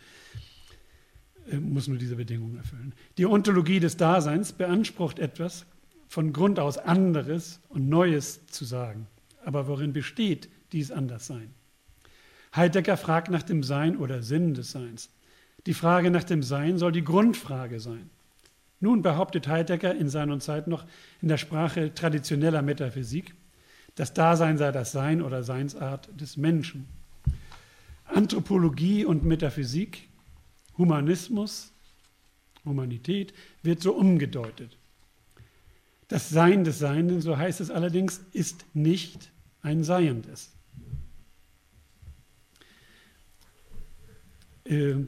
[1.51, 2.93] äh, muss nur diese Bedingungen erfüllen.
[3.17, 5.65] Die Ontologie des Daseins beansprucht etwas
[6.07, 9.07] von Grund aus anderes und Neues zu sagen.
[9.43, 11.53] Aber worin besteht dies Anderssein?
[12.55, 15.09] Heidegger fragt nach dem Sein oder Sinn des Seins.
[15.65, 18.09] Die Frage nach dem Sein soll die Grundfrage sein.
[18.79, 20.85] Nun behauptet Heidegger in seiner Zeit noch
[21.21, 23.33] in der Sprache traditioneller Metaphysik,
[23.97, 26.87] das Dasein sei das Sein oder Seinsart des Menschen.
[28.05, 30.07] Anthropologie und Metaphysik,
[30.77, 31.71] Humanismus,
[32.63, 33.33] Humanität
[33.63, 34.77] wird so umgedeutet.
[36.09, 39.31] Das Sein des Seienden, so heißt es allerdings, ist nicht
[39.63, 40.51] ein Seiendes.
[44.65, 45.07] Äh,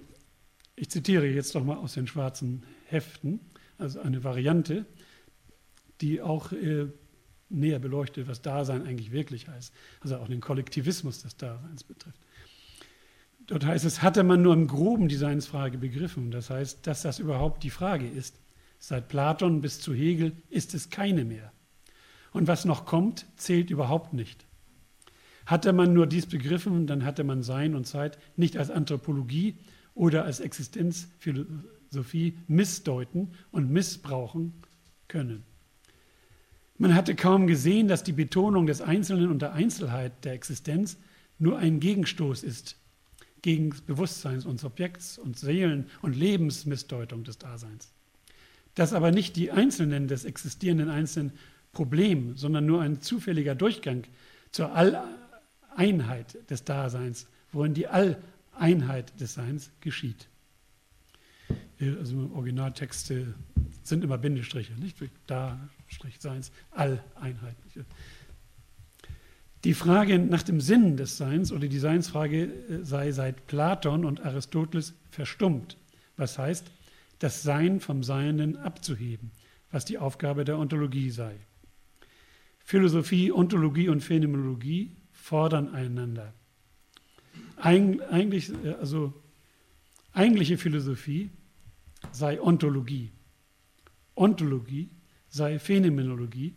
[0.75, 3.39] ich zitiere jetzt nochmal aus den schwarzen Heften,
[3.77, 4.87] also eine Variante,
[6.01, 6.87] die auch äh,
[7.49, 12.19] näher beleuchtet, was Dasein eigentlich wirklich heißt, also auch den Kollektivismus des Daseins betrifft.
[13.47, 17.17] Dort heißt es, hatte man nur im groben die Seinsfrage begriffen, das heißt, dass das
[17.17, 18.39] überhaupt die Frage ist.
[18.77, 21.51] Seit Platon bis zu Hegel ist es keine mehr.
[22.31, 24.45] Und was noch kommt, zählt überhaupt nicht.
[25.47, 29.57] Hatte man nur dies begriffen, dann hatte man Sein und Zeit nicht als Anthropologie
[29.95, 34.53] oder als Existenzphilosophie missdeuten und missbrauchen
[35.07, 35.43] können.
[36.79, 40.97] Man hatte kaum gesehen, dass die Betonung des Einzelnen und der Einzelheit der Existenz
[41.37, 42.77] nur ein Gegenstoß ist
[43.41, 47.91] gegen Bewusstseins- und Subjekts- und Seelen- und Lebensmissdeutung des Daseins.
[48.75, 51.33] Dass aber nicht die Einzelnen des existierenden einzelnen
[51.73, 54.03] Problem, sondern nur ein zufälliger Durchgang
[54.51, 60.29] zur Alleinheit des Daseins, worin die Alleinheit des Seins geschieht.
[61.81, 63.33] Also Originaltexte
[63.89, 64.97] sind immer Bindestriche, nicht?
[65.27, 67.85] Da, Strich Seins, Alleinheitliche.
[69.65, 74.25] Die Frage nach dem Sinn des Seins oder die Seinsfrage äh, sei seit Platon und
[74.25, 75.77] Aristoteles verstummt.
[76.15, 76.71] Was heißt,
[77.19, 79.31] das Sein vom Seienden abzuheben,
[79.71, 81.35] was die Aufgabe der Ontologie sei.
[82.63, 86.33] Philosophie, Ontologie und Phänomenologie fordern einander.
[87.57, 89.13] Eig eigentlich, äh, also
[90.13, 91.29] eigentliche Philosophie
[92.11, 93.11] sei Ontologie.
[94.19, 94.89] Ontologie
[95.29, 96.53] sei Phänomenologie,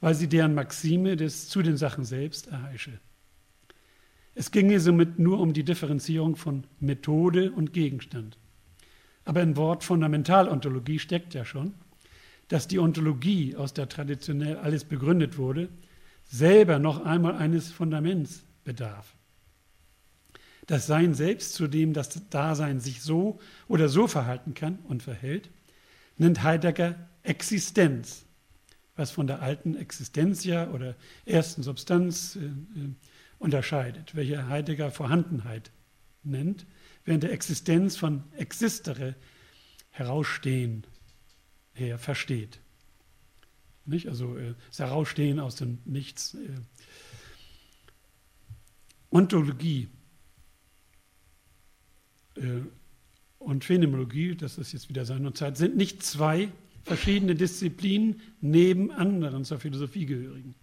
[0.00, 2.98] weil sie deren Maxime des zu den Sachen selbst erheische.
[4.34, 8.38] Es ginge somit nur um die Differenzierung von Methode und Gegenstand.
[9.24, 11.74] Aber im Wort Fundamentalontologie steckt ja schon,
[12.48, 15.68] dass die Ontologie, aus der traditionell alles begründet wurde,
[16.24, 19.14] selber noch einmal eines Fundaments bedarf.
[20.66, 25.50] Das Sein selbst, zu dem das Dasein sich so oder so verhalten kann und verhält,
[26.18, 28.24] nennt Heidegger Existenz,
[28.96, 30.94] was von der alten Existentia oder
[31.24, 32.94] ersten Substanz äh, äh,
[33.38, 35.70] unterscheidet, welche Heidegger Vorhandenheit
[36.22, 36.66] nennt,
[37.04, 39.14] während der Existenz von existere
[39.90, 40.86] herausstehen
[41.72, 42.60] her versteht.
[43.84, 44.08] Nicht?
[44.08, 46.34] Also äh, das Herausstehen aus dem Nichts.
[46.34, 46.60] Äh.
[49.10, 49.88] Ontologie
[52.36, 52.60] äh,
[53.44, 56.48] und Phänomenologie, das ist jetzt wieder seine Zeit, sind nicht zwei
[56.84, 60.54] verschiedene Disziplinen neben anderen zur Philosophie gehörigen.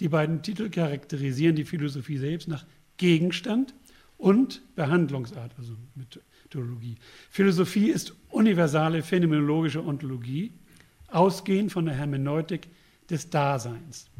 [0.00, 2.64] Die beiden Titel charakterisieren die Philosophie selbst nach
[2.96, 3.74] Gegenstand
[4.16, 6.96] und Behandlungsart, also Methodologie.
[7.30, 10.52] Philosophie ist universale phänomenologische Ontologie,
[11.08, 12.68] ausgehend von der Hermeneutik
[13.08, 14.10] des Daseins.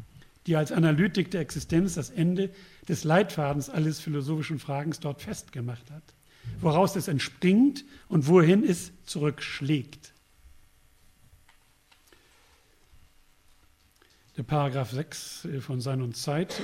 [0.47, 2.49] die als Analytik der Existenz das Ende
[2.87, 6.03] des Leitfadens alles philosophischen Fragens dort festgemacht hat,
[6.59, 10.13] woraus es entspringt und wohin es zurückschlägt.
[14.37, 16.61] Der Paragraph 6 äh, von Sein und Zeit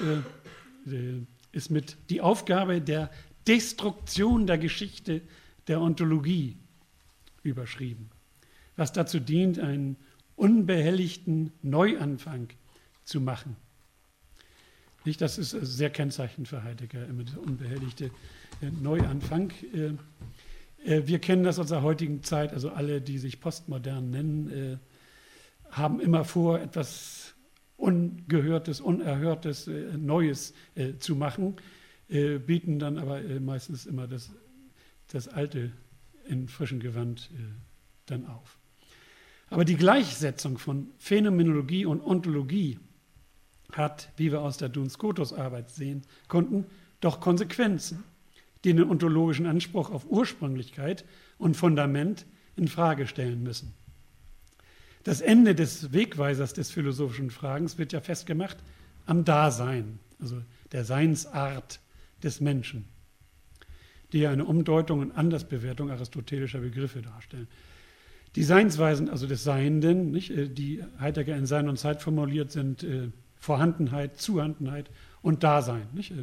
[0.88, 1.21] äh, äh,
[1.51, 3.11] ist mit die Aufgabe der
[3.45, 5.21] Destruktion der Geschichte
[5.67, 6.57] der Ontologie
[7.43, 8.09] überschrieben,
[8.75, 9.97] was dazu dient, einen
[10.36, 12.49] unbehelligten Neuanfang
[13.03, 13.55] zu machen.
[15.05, 18.11] Nicht, das ist sehr kennzeichnend für Heidegger, immer dieser unbehelligte
[18.82, 19.51] Neuanfang.
[20.84, 24.80] Wir kennen das aus der heutigen Zeit, also alle, die sich postmodern nennen,
[25.70, 27.36] haben immer vor, etwas
[27.78, 31.55] Ungehörtes, Unerhörtes, äh, Neues äh, zu machen,
[32.10, 34.32] äh, bieten dann aber äh, meistens immer das,
[35.12, 35.72] das Alte
[36.26, 37.38] in frischem Gewand äh,
[38.08, 38.58] dann auf.
[39.49, 42.80] Aber die Gleichsetzung von Phänomenologie und Ontologie
[43.72, 46.66] hat, wie wir aus der Duns-Scotus-Arbeit sehen konnten,
[46.99, 48.03] doch Konsequenzen,
[48.64, 51.05] die den ontologischen Anspruch auf Ursprünglichkeit
[51.38, 53.74] und Fundament in Frage stellen müssen.
[55.03, 58.58] Das Ende des Wegweisers des philosophischen Fragens wird ja festgemacht
[59.05, 60.41] am Dasein, also
[60.72, 61.80] der Seinsart
[62.24, 62.86] des Menschen,
[64.12, 67.47] die ja eine Umdeutung und Andersbewertung aristotelischer Begriffe darstellen.
[68.36, 72.84] Die Seinsweisen, also des Seienden, nicht, äh, die Heidegger in Sein und Zeit formuliert, sind
[72.84, 74.89] äh, Vorhandenheit, Zuhandenheit
[75.22, 75.88] und Dasein.
[75.93, 76.14] Nicht?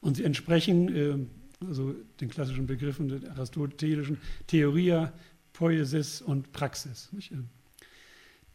[0.00, 5.12] Und sie entsprechen äh, also den klassischen Begriffen der aristotelischen Theoria,
[5.52, 7.32] Poiesis und Praxis, nicht?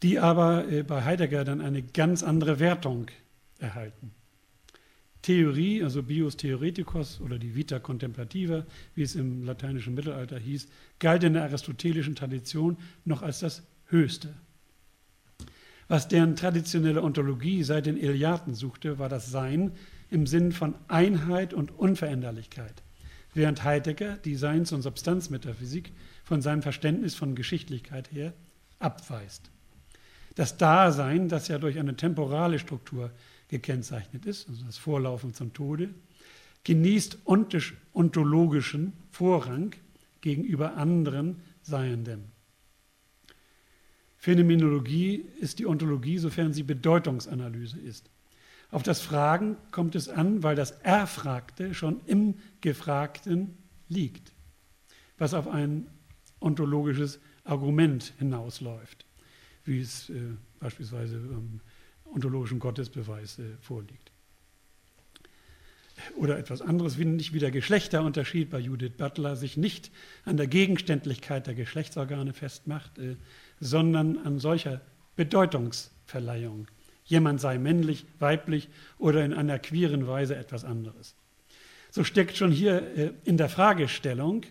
[0.02, 3.06] die aber äh, bei Heidegger dann eine ganz andere Wertung
[3.58, 4.10] erhalten.
[5.22, 10.68] Theorie, also Bios Theoretikos oder die Vita Contemplativa, wie es im lateinischen Mittelalter hieß,
[10.98, 14.34] galt in der aristotelischen Tradition noch als das Höchste.
[15.88, 19.72] Was deren traditionelle Ontologie seit den Iliaden suchte, war das Sein
[20.10, 22.82] im Sinn von Einheit und Unveränderlichkeit,
[23.34, 25.92] während Heidegger die Seins- und Substanzmetaphysik
[26.24, 28.32] von seinem Verständnis von Geschichtlichkeit her
[28.78, 29.50] abweist.
[30.34, 33.10] Das Dasein, das ja durch eine temporale Struktur
[33.48, 35.90] gekennzeichnet ist, also das Vorlaufen zum Tode,
[36.64, 37.18] genießt
[37.94, 39.74] ontologischen Vorrang
[40.20, 42.32] gegenüber anderen Seienden.
[44.18, 48.10] Phänomenologie ist die Ontologie, sofern sie Bedeutungsanalyse ist.
[48.70, 53.56] Auf das Fragen kommt es an, weil das Erfragte schon im Gefragten
[53.88, 54.32] liegt,
[55.18, 55.86] was auf ein
[56.40, 59.06] ontologisches Argument hinausläuft,
[59.64, 60.14] wie es äh,
[60.58, 61.60] beispielsweise im
[62.04, 64.10] ontologischen Gottesbeweis äh, vorliegt.
[66.16, 69.90] Oder etwas anderes, wie nicht wie der Geschlechterunterschied bei Judith Butler sich nicht
[70.24, 73.16] an der Gegenständlichkeit der Geschlechtsorgane festmacht, äh,
[73.60, 74.82] sondern an solcher
[75.14, 76.68] Bedeutungsverleihung.
[77.06, 81.14] Jemand sei männlich, weiblich oder in einer queeren Weise etwas anderes.
[81.90, 84.42] So steckt schon hier äh, in der Fragestellung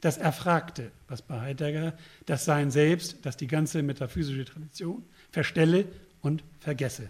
[0.00, 1.94] das Erfragte, was bei Heidegger
[2.26, 5.86] das Sein selbst, das die ganze metaphysische Tradition verstelle
[6.20, 7.08] und vergesse.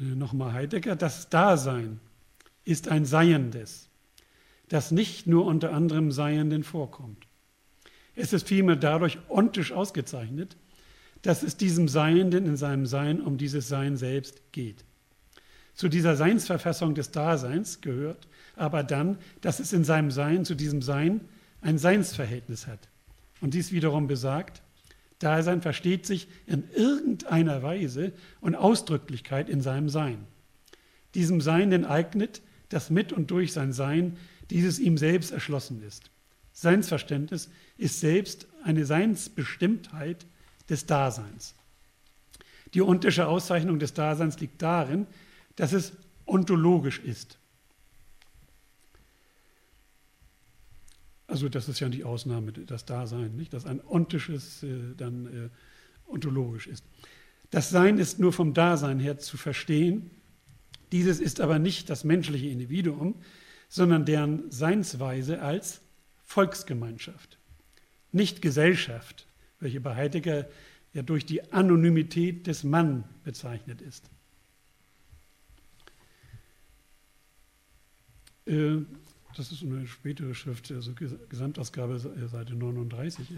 [0.00, 2.00] Äh, nochmal Heidegger, das Dasein
[2.64, 3.88] ist ein Seiendes,
[4.68, 7.26] das nicht nur unter anderem Seienden vorkommt.
[8.16, 10.56] Es ist vielmehr dadurch ontisch ausgezeichnet,
[11.22, 14.84] dass es diesem Seienden in seinem Sein um dieses Sein selbst geht.
[15.74, 20.82] Zu dieser Seinsverfassung des Daseins gehört aber dann, dass es in seinem Sein zu diesem
[20.82, 21.22] Sein
[21.62, 22.88] ein Seinsverhältnis hat.
[23.40, 24.62] Und dies wiederum besagt,
[25.18, 30.26] Dasein versteht sich in irgendeiner Weise und Ausdrücklichkeit in seinem Sein.
[31.14, 34.16] Diesem Sein enteignet, das mit und durch sein Sein
[34.50, 36.10] dieses ihm selbst erschlossen ist.
[36.52, 40.26] Seinsverständnis ist selbst eine Seinsbestimmtheit
[40.70, 41.54] des Daseins.
[42.74, 45.06] Die ontische Auszeichnung des Daseins liegt darin,
[45.56, 45.92] dass es
[46.26, 47.38] ontologisch ist.
[51.26, 53.52] Also das ist ja die Ausnahme, das Dasein, nicht?
[53.52, 55.48] dass ein ontisches äh, dann äh,
[56.08, 56.84] ontologisch ist.
[57.50, 60.10] Das Sein ist nur vom Dasein her zu verstehen.
[60.92, 63.14] Dieses ist aber nicht das menschliche Individuum,
[63.68, 65.80] sondern deren Seinsweise als
[66.22, 67.38] Volksgemeinschaft,
[68.12, 69.26] nicht Gesellschaft,
[69.60, 70.48] welche bei Heidegger
[70.92, 74.10] ja durch die Anonymität des Mann bezeichnet ist.
[78.46, 78.78] Äh,
[79.36, 80.92] das ist eine spätere Schrift, also
[81.28, 83.30] Gesamtausgabe, äh, Seite 39.
[83.30, 83.34] Äh.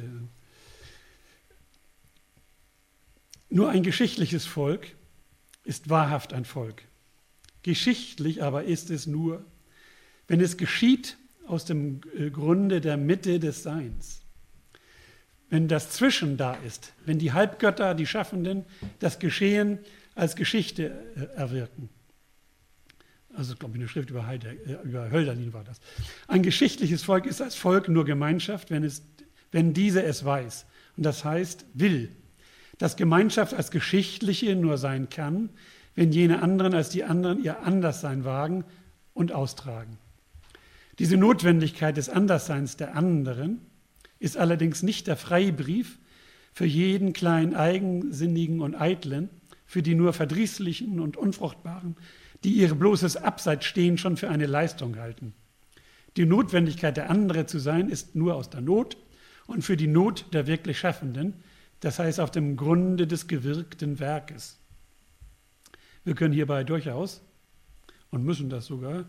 [3.50, 4.86] Nur ein geschichtliches Volk
[5.64, 6.84] ist wahrhaft ein Volk.
[7.62, 9.44] Geschichtlich aber ist es nur,
[10.26, 12.00] wenn es geschieht aus dem
[12.32, 14.21] Grunde der Mitte des Seins.
[15.52, 18.64] Wenn das Zwischen da ist, wenn die Halbgötter, die Schaffenden,
[19.00, 19.80] das Geschehen
[20.14, 21.90] als Geschichte äh, erwirken.
[23.34, 25.78] Also, glaube ich, eine Schrift über, Heide, äh, über Hölderlin war das.
[26.26, 29.02] Ein geschichtliches Volk ist als Volk nur Gemeinschaft, wenn, es,
[29.50, 30.64] wenn diese es weiß.
[30.96, 32.10] Und das heißt, will.
[32.78, 35.50] Dass Gemeinschaft als geschichtliche nur sein kann,
[35.94, 38.64] wenn jene anderen als die anderen ihr Anderssein wagen
[39.12, 39.98] und austragen.
[40.98, 43.60] Diese Notwendigkeit des Andersseins der anderen
[44.22, 45.98] ist allerdings nicht der Freibrief
[46.52, 49.30] für jeden kleinen Eigensinnigen und Eitlen,
[49.66, 51.96] für die nur Verdrießlichen und Unfruchtbaren,
[52.44, 55.34] die ihr bloßes Abseitsstehen schon für eine Leistung halten.
[56.16, 58.96] Die Notwendigkeit der andere zu sein ist nur aus der Not
[59.46, 61.34] und für die Not der wirklich Schaffenden,
[61.80, 64.60] das heißt auf dem Grunde des gewirkten Werkes.
[66.04, 67.22] Wir können hierbei durchaus
[68.10, 69.06] und müssen das sogar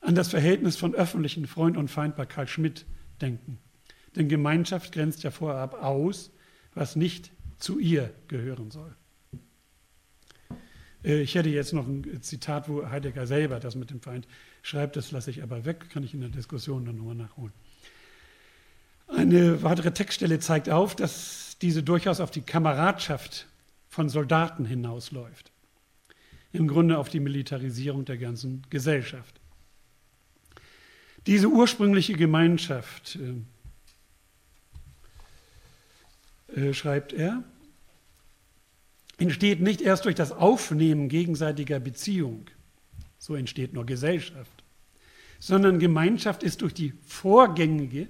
[0.00, 2.86] an das Verhältnis von öffentlichen Freund und Feind bei Karl Schmidt
[3.20, 3.58] denken.
[4.16, 6.30] Denn Gemeinschaft grenzt ja vorab aus,
[6.74, 8.94] was nicht zu ihr gehören soll.
[11.04, 14.26] Äh, ich hätte jetzt noch ein Zitat, wo Heidegger selber das mit dem Feind
[14.62, 17.52] schreibt, das lasse ich aber weg, kann ich in der Diskussion dann nochmal nachholen.
[19.08, 23.46] Eine weitere Textstelle zeigt auf, dass diese durchaus auf die Kameradschaft
[23.88, 25.50] von Soldaten hinausläuft.
[26.52, 29.40] Im Grunde auf die Militarisierung der ganzen Gesellschaft.
[31.26, 33.18] Diese ursprüngliche Gemeinschaft,
[36.58, 37.42] äh, schreibt er,
[39.18, 42.46] entsteht nicht erst durch das Aufnehmen gegenseitiger Beziehung,
[43.18, 44.64] so entsteht nur Gesellschaft,
[45.38, 48.08] sondern Gemeinschaft ist durch die vorgängige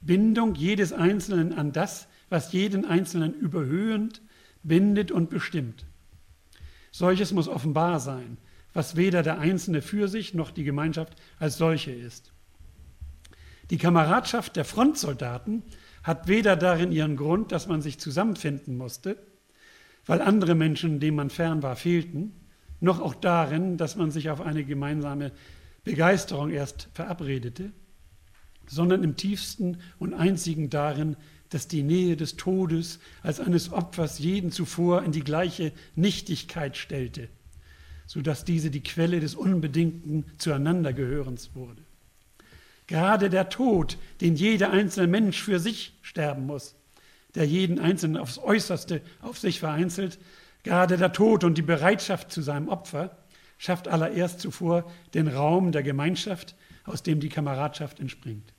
[0.00, 4.22] Bindung jedes Einzelnen an das, was jeden Einzelnen überhöhend
[4.62, 5.86] bindet und bestimmt.
[6.90, 8.38] Solches muss offenbar sein,
[8.72, 12.32] was weder der Einzelne für sich noch die Gemeinschaft als solche ist.
[13.70, 15.62] Die Kameradschaft der Frontsoldaten
[16.02, 19.16] hat weder darin ihren Grund, dass man sich zusammenfinden musste,
[20.06, 22.32] weil andere Menschen, denen man fern war, fehlten,
[22.80, 25.32] noch auch darin, dass man sich auf eine gemeinsame
[25.84, 27.72] Begeisterung erst verabredete,
[28.66, 31.16] sondern im tiefsten und einzigen darin,
[31.50, 37.28] dass die Nähe des Todes als eines Opfers jeden zuvor in die gleiche Nichtigkeit stellte,
[38.06, 41.82] sodass diese die Quelle des unbedingten Zueinandergehörens wurde.
[42.90, 46.74] Gerade der Tod, den jeder einzelne Mensch für sich sterben muss,
[47.36, 50.18] der jeden Einzelnen aufs Äußerste auf sich vereinzelt,
[50.64, 53.16] gerade der Tod und die Bereitschaft zu seinem Opfer,
[53.58, 58.52] schafft allererst zuvor den Raum der Gemeinschaft, aus dem die Kameradschaft entspringt.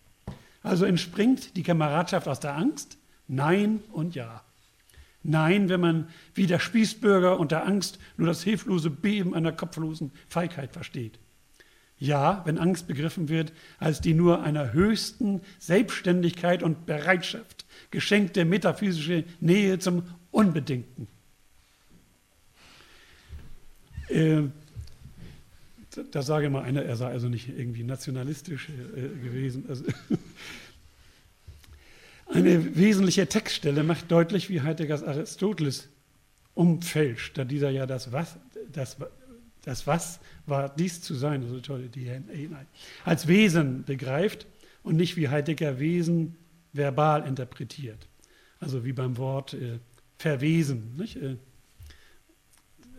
[0.64, 2.98] Also entspringt die Kameradschaft aus der Angst?
[3.28, 4.46] Nein und ja.
[5.24, 10.72] Nein, wenn man wie der Spießbürger unter Angst nur das hilflose Beben einer kopflosen Feigheit
[10.72, 11.20] versteht.
[12.02, 19.24] Ja, wenn Angst begriffen wird als die nur einer höchsten Selbstständigkeit und Bereitschaft geschenkte metaphysische
[19.40, 21.08] Nähe zum Unbedingten.
[24.10, 24.46] Äh,
[26.10, 29.66] da sage mal einer, er sei also nicht irgendwie nationalistisch äh, gewesen.
[29.70, 29.84] Also
[32.34, 35.88] eine wesentliche Textstelle macht deutlich, wie Heideggers Aristoteles
[36.56, 38.38] umfälscht, da dieser ja das Was,
[38.72, 38.98] das,
[39.64, 42.10] das Was war dies zu sein, also toll, die
[43.06, 44.48] als Wesen begreift
[44.84, 46.36] und nicht wie Heidegger Wesen
[46.74, 48.08] verbal interpretiert.
[48.60, 49.80] Also wie beim Wort äh,
[50.18, 50.96] verwesen.
[50.98, 51.18] Nicht?
[51.18, 51.38] Äh,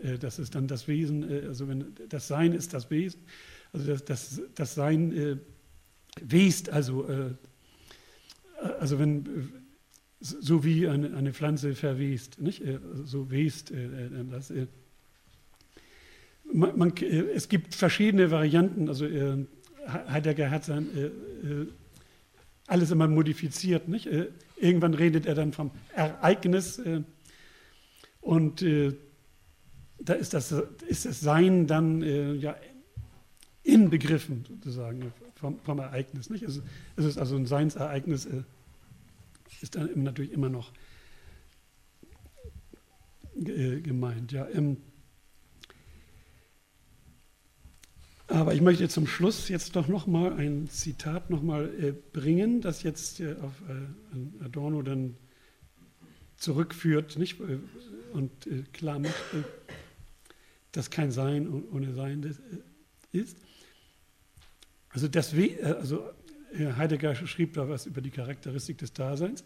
[0.02, 3.20] äh, das ist dann das Wesen, äh, also wenn das Sein ist das Wesen.
[3.72, 5.36] Also das, das, das Sein äh,
[6.20, 7.34] west, also, äh,
[8.78, 9.52] also wenn
[10.20, 12.62] so wie eine, eine Pflanze verwest, nicht?
[13.02, 13.72] so west
[14.30, 14.52] das.
[16.52, 16.92] Man, man,
[17.34, 19.06] es gibt verschiedene Varianten, also
[19.86, 20.88] Heidegger hat sein
[22.66, 23.88] alles immer modifiziert.
[23.88, 24.06] Nicht?
[24.06, 27.02] Äh, irgendwann redet er dann vom Ereignis äh,
[28.20, 28.94] und äh,
[29.98, 30.52] da ist das,
[30.88, 32.02] ist das Sein dann
[32.40, 32.56] ja
[33.62, 36.28] inbegriffen sozusagen vom, vom Ereignis.
[36.28, 36.42] Nicht?
[36.42, 36.60] Es,
[36.96, 38.26] es, ist also ein Seinsereignis,
[39.60, 40.72] ist dann natürlich immer noch
[43.36, 44.32] gemeint.
[44.32, 44.48] Ja.
[44.48, 44.78] Ähm,
[48.32, 52.62] Aber ich möchte zum Schluss jetzt doch noch mal ein Zitat noch mal äh, bringen,
[52.62, 55.16] das jetzt äh, auf äh, Adorno dann
[56.38, 57.38] zurückführt nicht?
[57.40, 57.58] Äh,
[58.14, 59.42] und äh, klar macht, äh,
[60.72, 62.22] dass kein Sein ohne Sein
[63.12, 63.36] ist.
[64.88, 66.08] Also, das, also
[66.58, 69.44] Heidegger schrieb da was über die Charakteristik des Daseins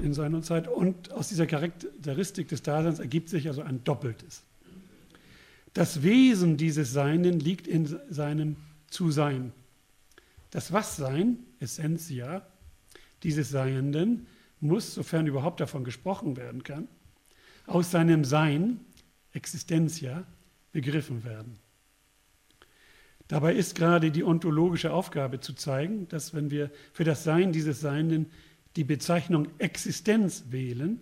[0.00, 4.47] in seiner Zeit und aus dieser Charakteristik des Daseins ergibt sich also ein Doppeltes.
[5.74, 8.56] Das Wesen dieses Seinen liegt in seinem
[8.88, 9.52] Zusein.
[10.50, 12.46] Das Was-Sein, Essentia,
[13.22, 14.26] dieses Seienden,
[14.60, 16.88] muss, sofern überhaupt davon gesprochen werden kann,
[17.66, 18.80] aus seinem Sein
[19.32, 20.24] Existentia,
[20.72, 21.58] begriffen werden.
[23.28, 27.80] Dabei ist gerade die ontologische Aufgabe zu zeigen, dass wenn wir für das Sein dieses
[27.80, 28.30] Seienden
[28.76, 31.00] die Bezeichnung Existenz wählen,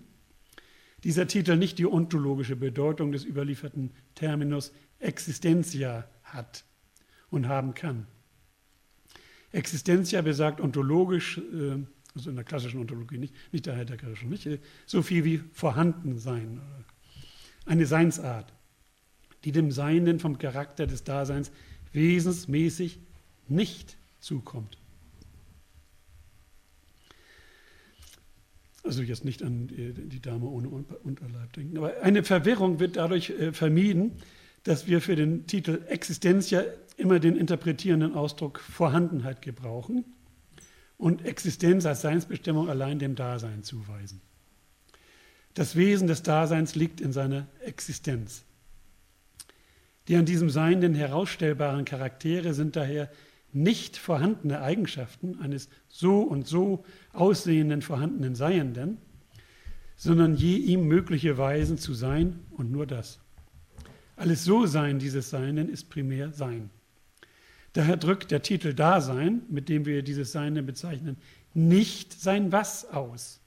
[1.06, 6.64] dieser Titel nicht die ontologische Bedeutung des überlieferten Terminus Existentia hat
[7.30, 8.08] und haben kann.
[9.52, 11.78] Existentia besagt ontologisch, äh,
[12.12, 16.18] also in der klassischen Ontologie nicht, nicht der heideggerischen, nicht, äh, so viel wie vorhanden
[16.18, 16.60] sein,
[17.66, 18.52] eine Seinsart,
[19.44, 21.52] die dem Seienden vom Charakter des Daseins
[21.92, 22.98] wesensmäßig
[23.46, 24.76] nicht zukommt.
[28.86, 31.76] Also jetzt nicht an die Dame ohne Unterleib denken.
[31.78, 34.12] Aber eine Verwirrung wird dadurch äh, vermieden,
[34.62, 36.62] dass wir für den Titel Existenz ja
[36.96, 40.04] immer den interpretierenden Ausdruck Vorhandenheit gebrauchen
[40.98, 44.20] und Existenz als Seinsbestimmung allein dem Dasein zuweisen.
[45.54, 48.44] Das Wesen des Daseins liegt in seiner Existenz.
[50.08, 53.10] Die an diesem Seienden herausstellbaren Charaktere sind daher
[53.56, 58.98] nicht vorhandene Eigenschaften eines so und so aussehenden vorhandenen Seienden,
[59.96, 63.18] sondern je ihm mögliche Weisen zu sein und nur das.
[64.14, 66.70] Alles So-Sein dieses Seienden ist primär Sein.
[67.72, 71.16] Daher drückt der Titel Dasein, mit dem wir dieses Seiende bezeichnen,
[71.54, 73.40] nicht sein Was aus,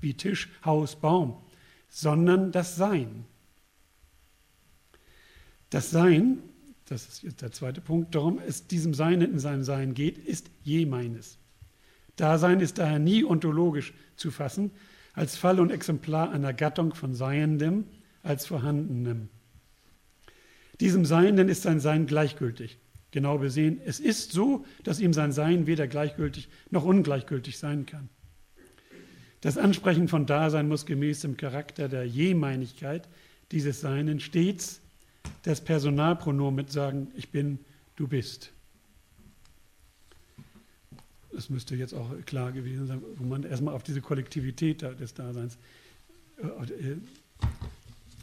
[0.00, 1.42] wie Tisch, Haus, Baum,
[1.88, 3.24] sondern das Sein.
[5.70, 6.38] Das Sein,
[6.86, 10.50] das ist jetzt der zweite Punkt, darum es diesem Sein in seinem Sein geht, ist
[10.62, 11.38] je meines.
[12.16, 14.70] Dasein ist daher nie ontologisch zu fassen,
[15.12, 17.84] als Fall und Exemplar einer Gattung von Seiendem
[18.22, 19.28] als Vorhandenem.
[20.80, 22.78] Diesem Seienden ist sein Sein gleichgültig.
[23.10, 28.08] Genau besehen, es ist so, dass ihm sein Sein weder gleichgültig noch ungleichgültig sein kann.
[29.40, 33.08] Das Ansprechen von Dasein muss gemäß dem Charakter der Jemeinigkeit
[33.52, 34.82] dieses Seinen stets
[35.42, 37.58] das Personalpronomen mit sagen, ich bin,
[37.96, 38.52] du bist.
[41.32, 45.58] Das müsste jetzt auch klar gewesen sein, wo man erstmal auf diese Kollektivität des Daseins
[46.38, 46.96] äh, äh,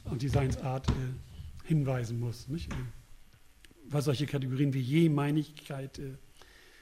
[0.06, 0.94] und die Seinsart äh,
[1.68, 2.48] hinweisen muss.
[2.48, 2.72] Nicht?
[3.86, 6.02] Was solche Kategorien wie Jemeinigkeit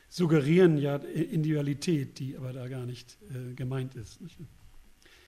[0.08, 3.18] suggerieren ja Individualität, die aber da gar nicht
[3.56, 4.22] gemeint ist.
[4.22, 4.38] Nicht?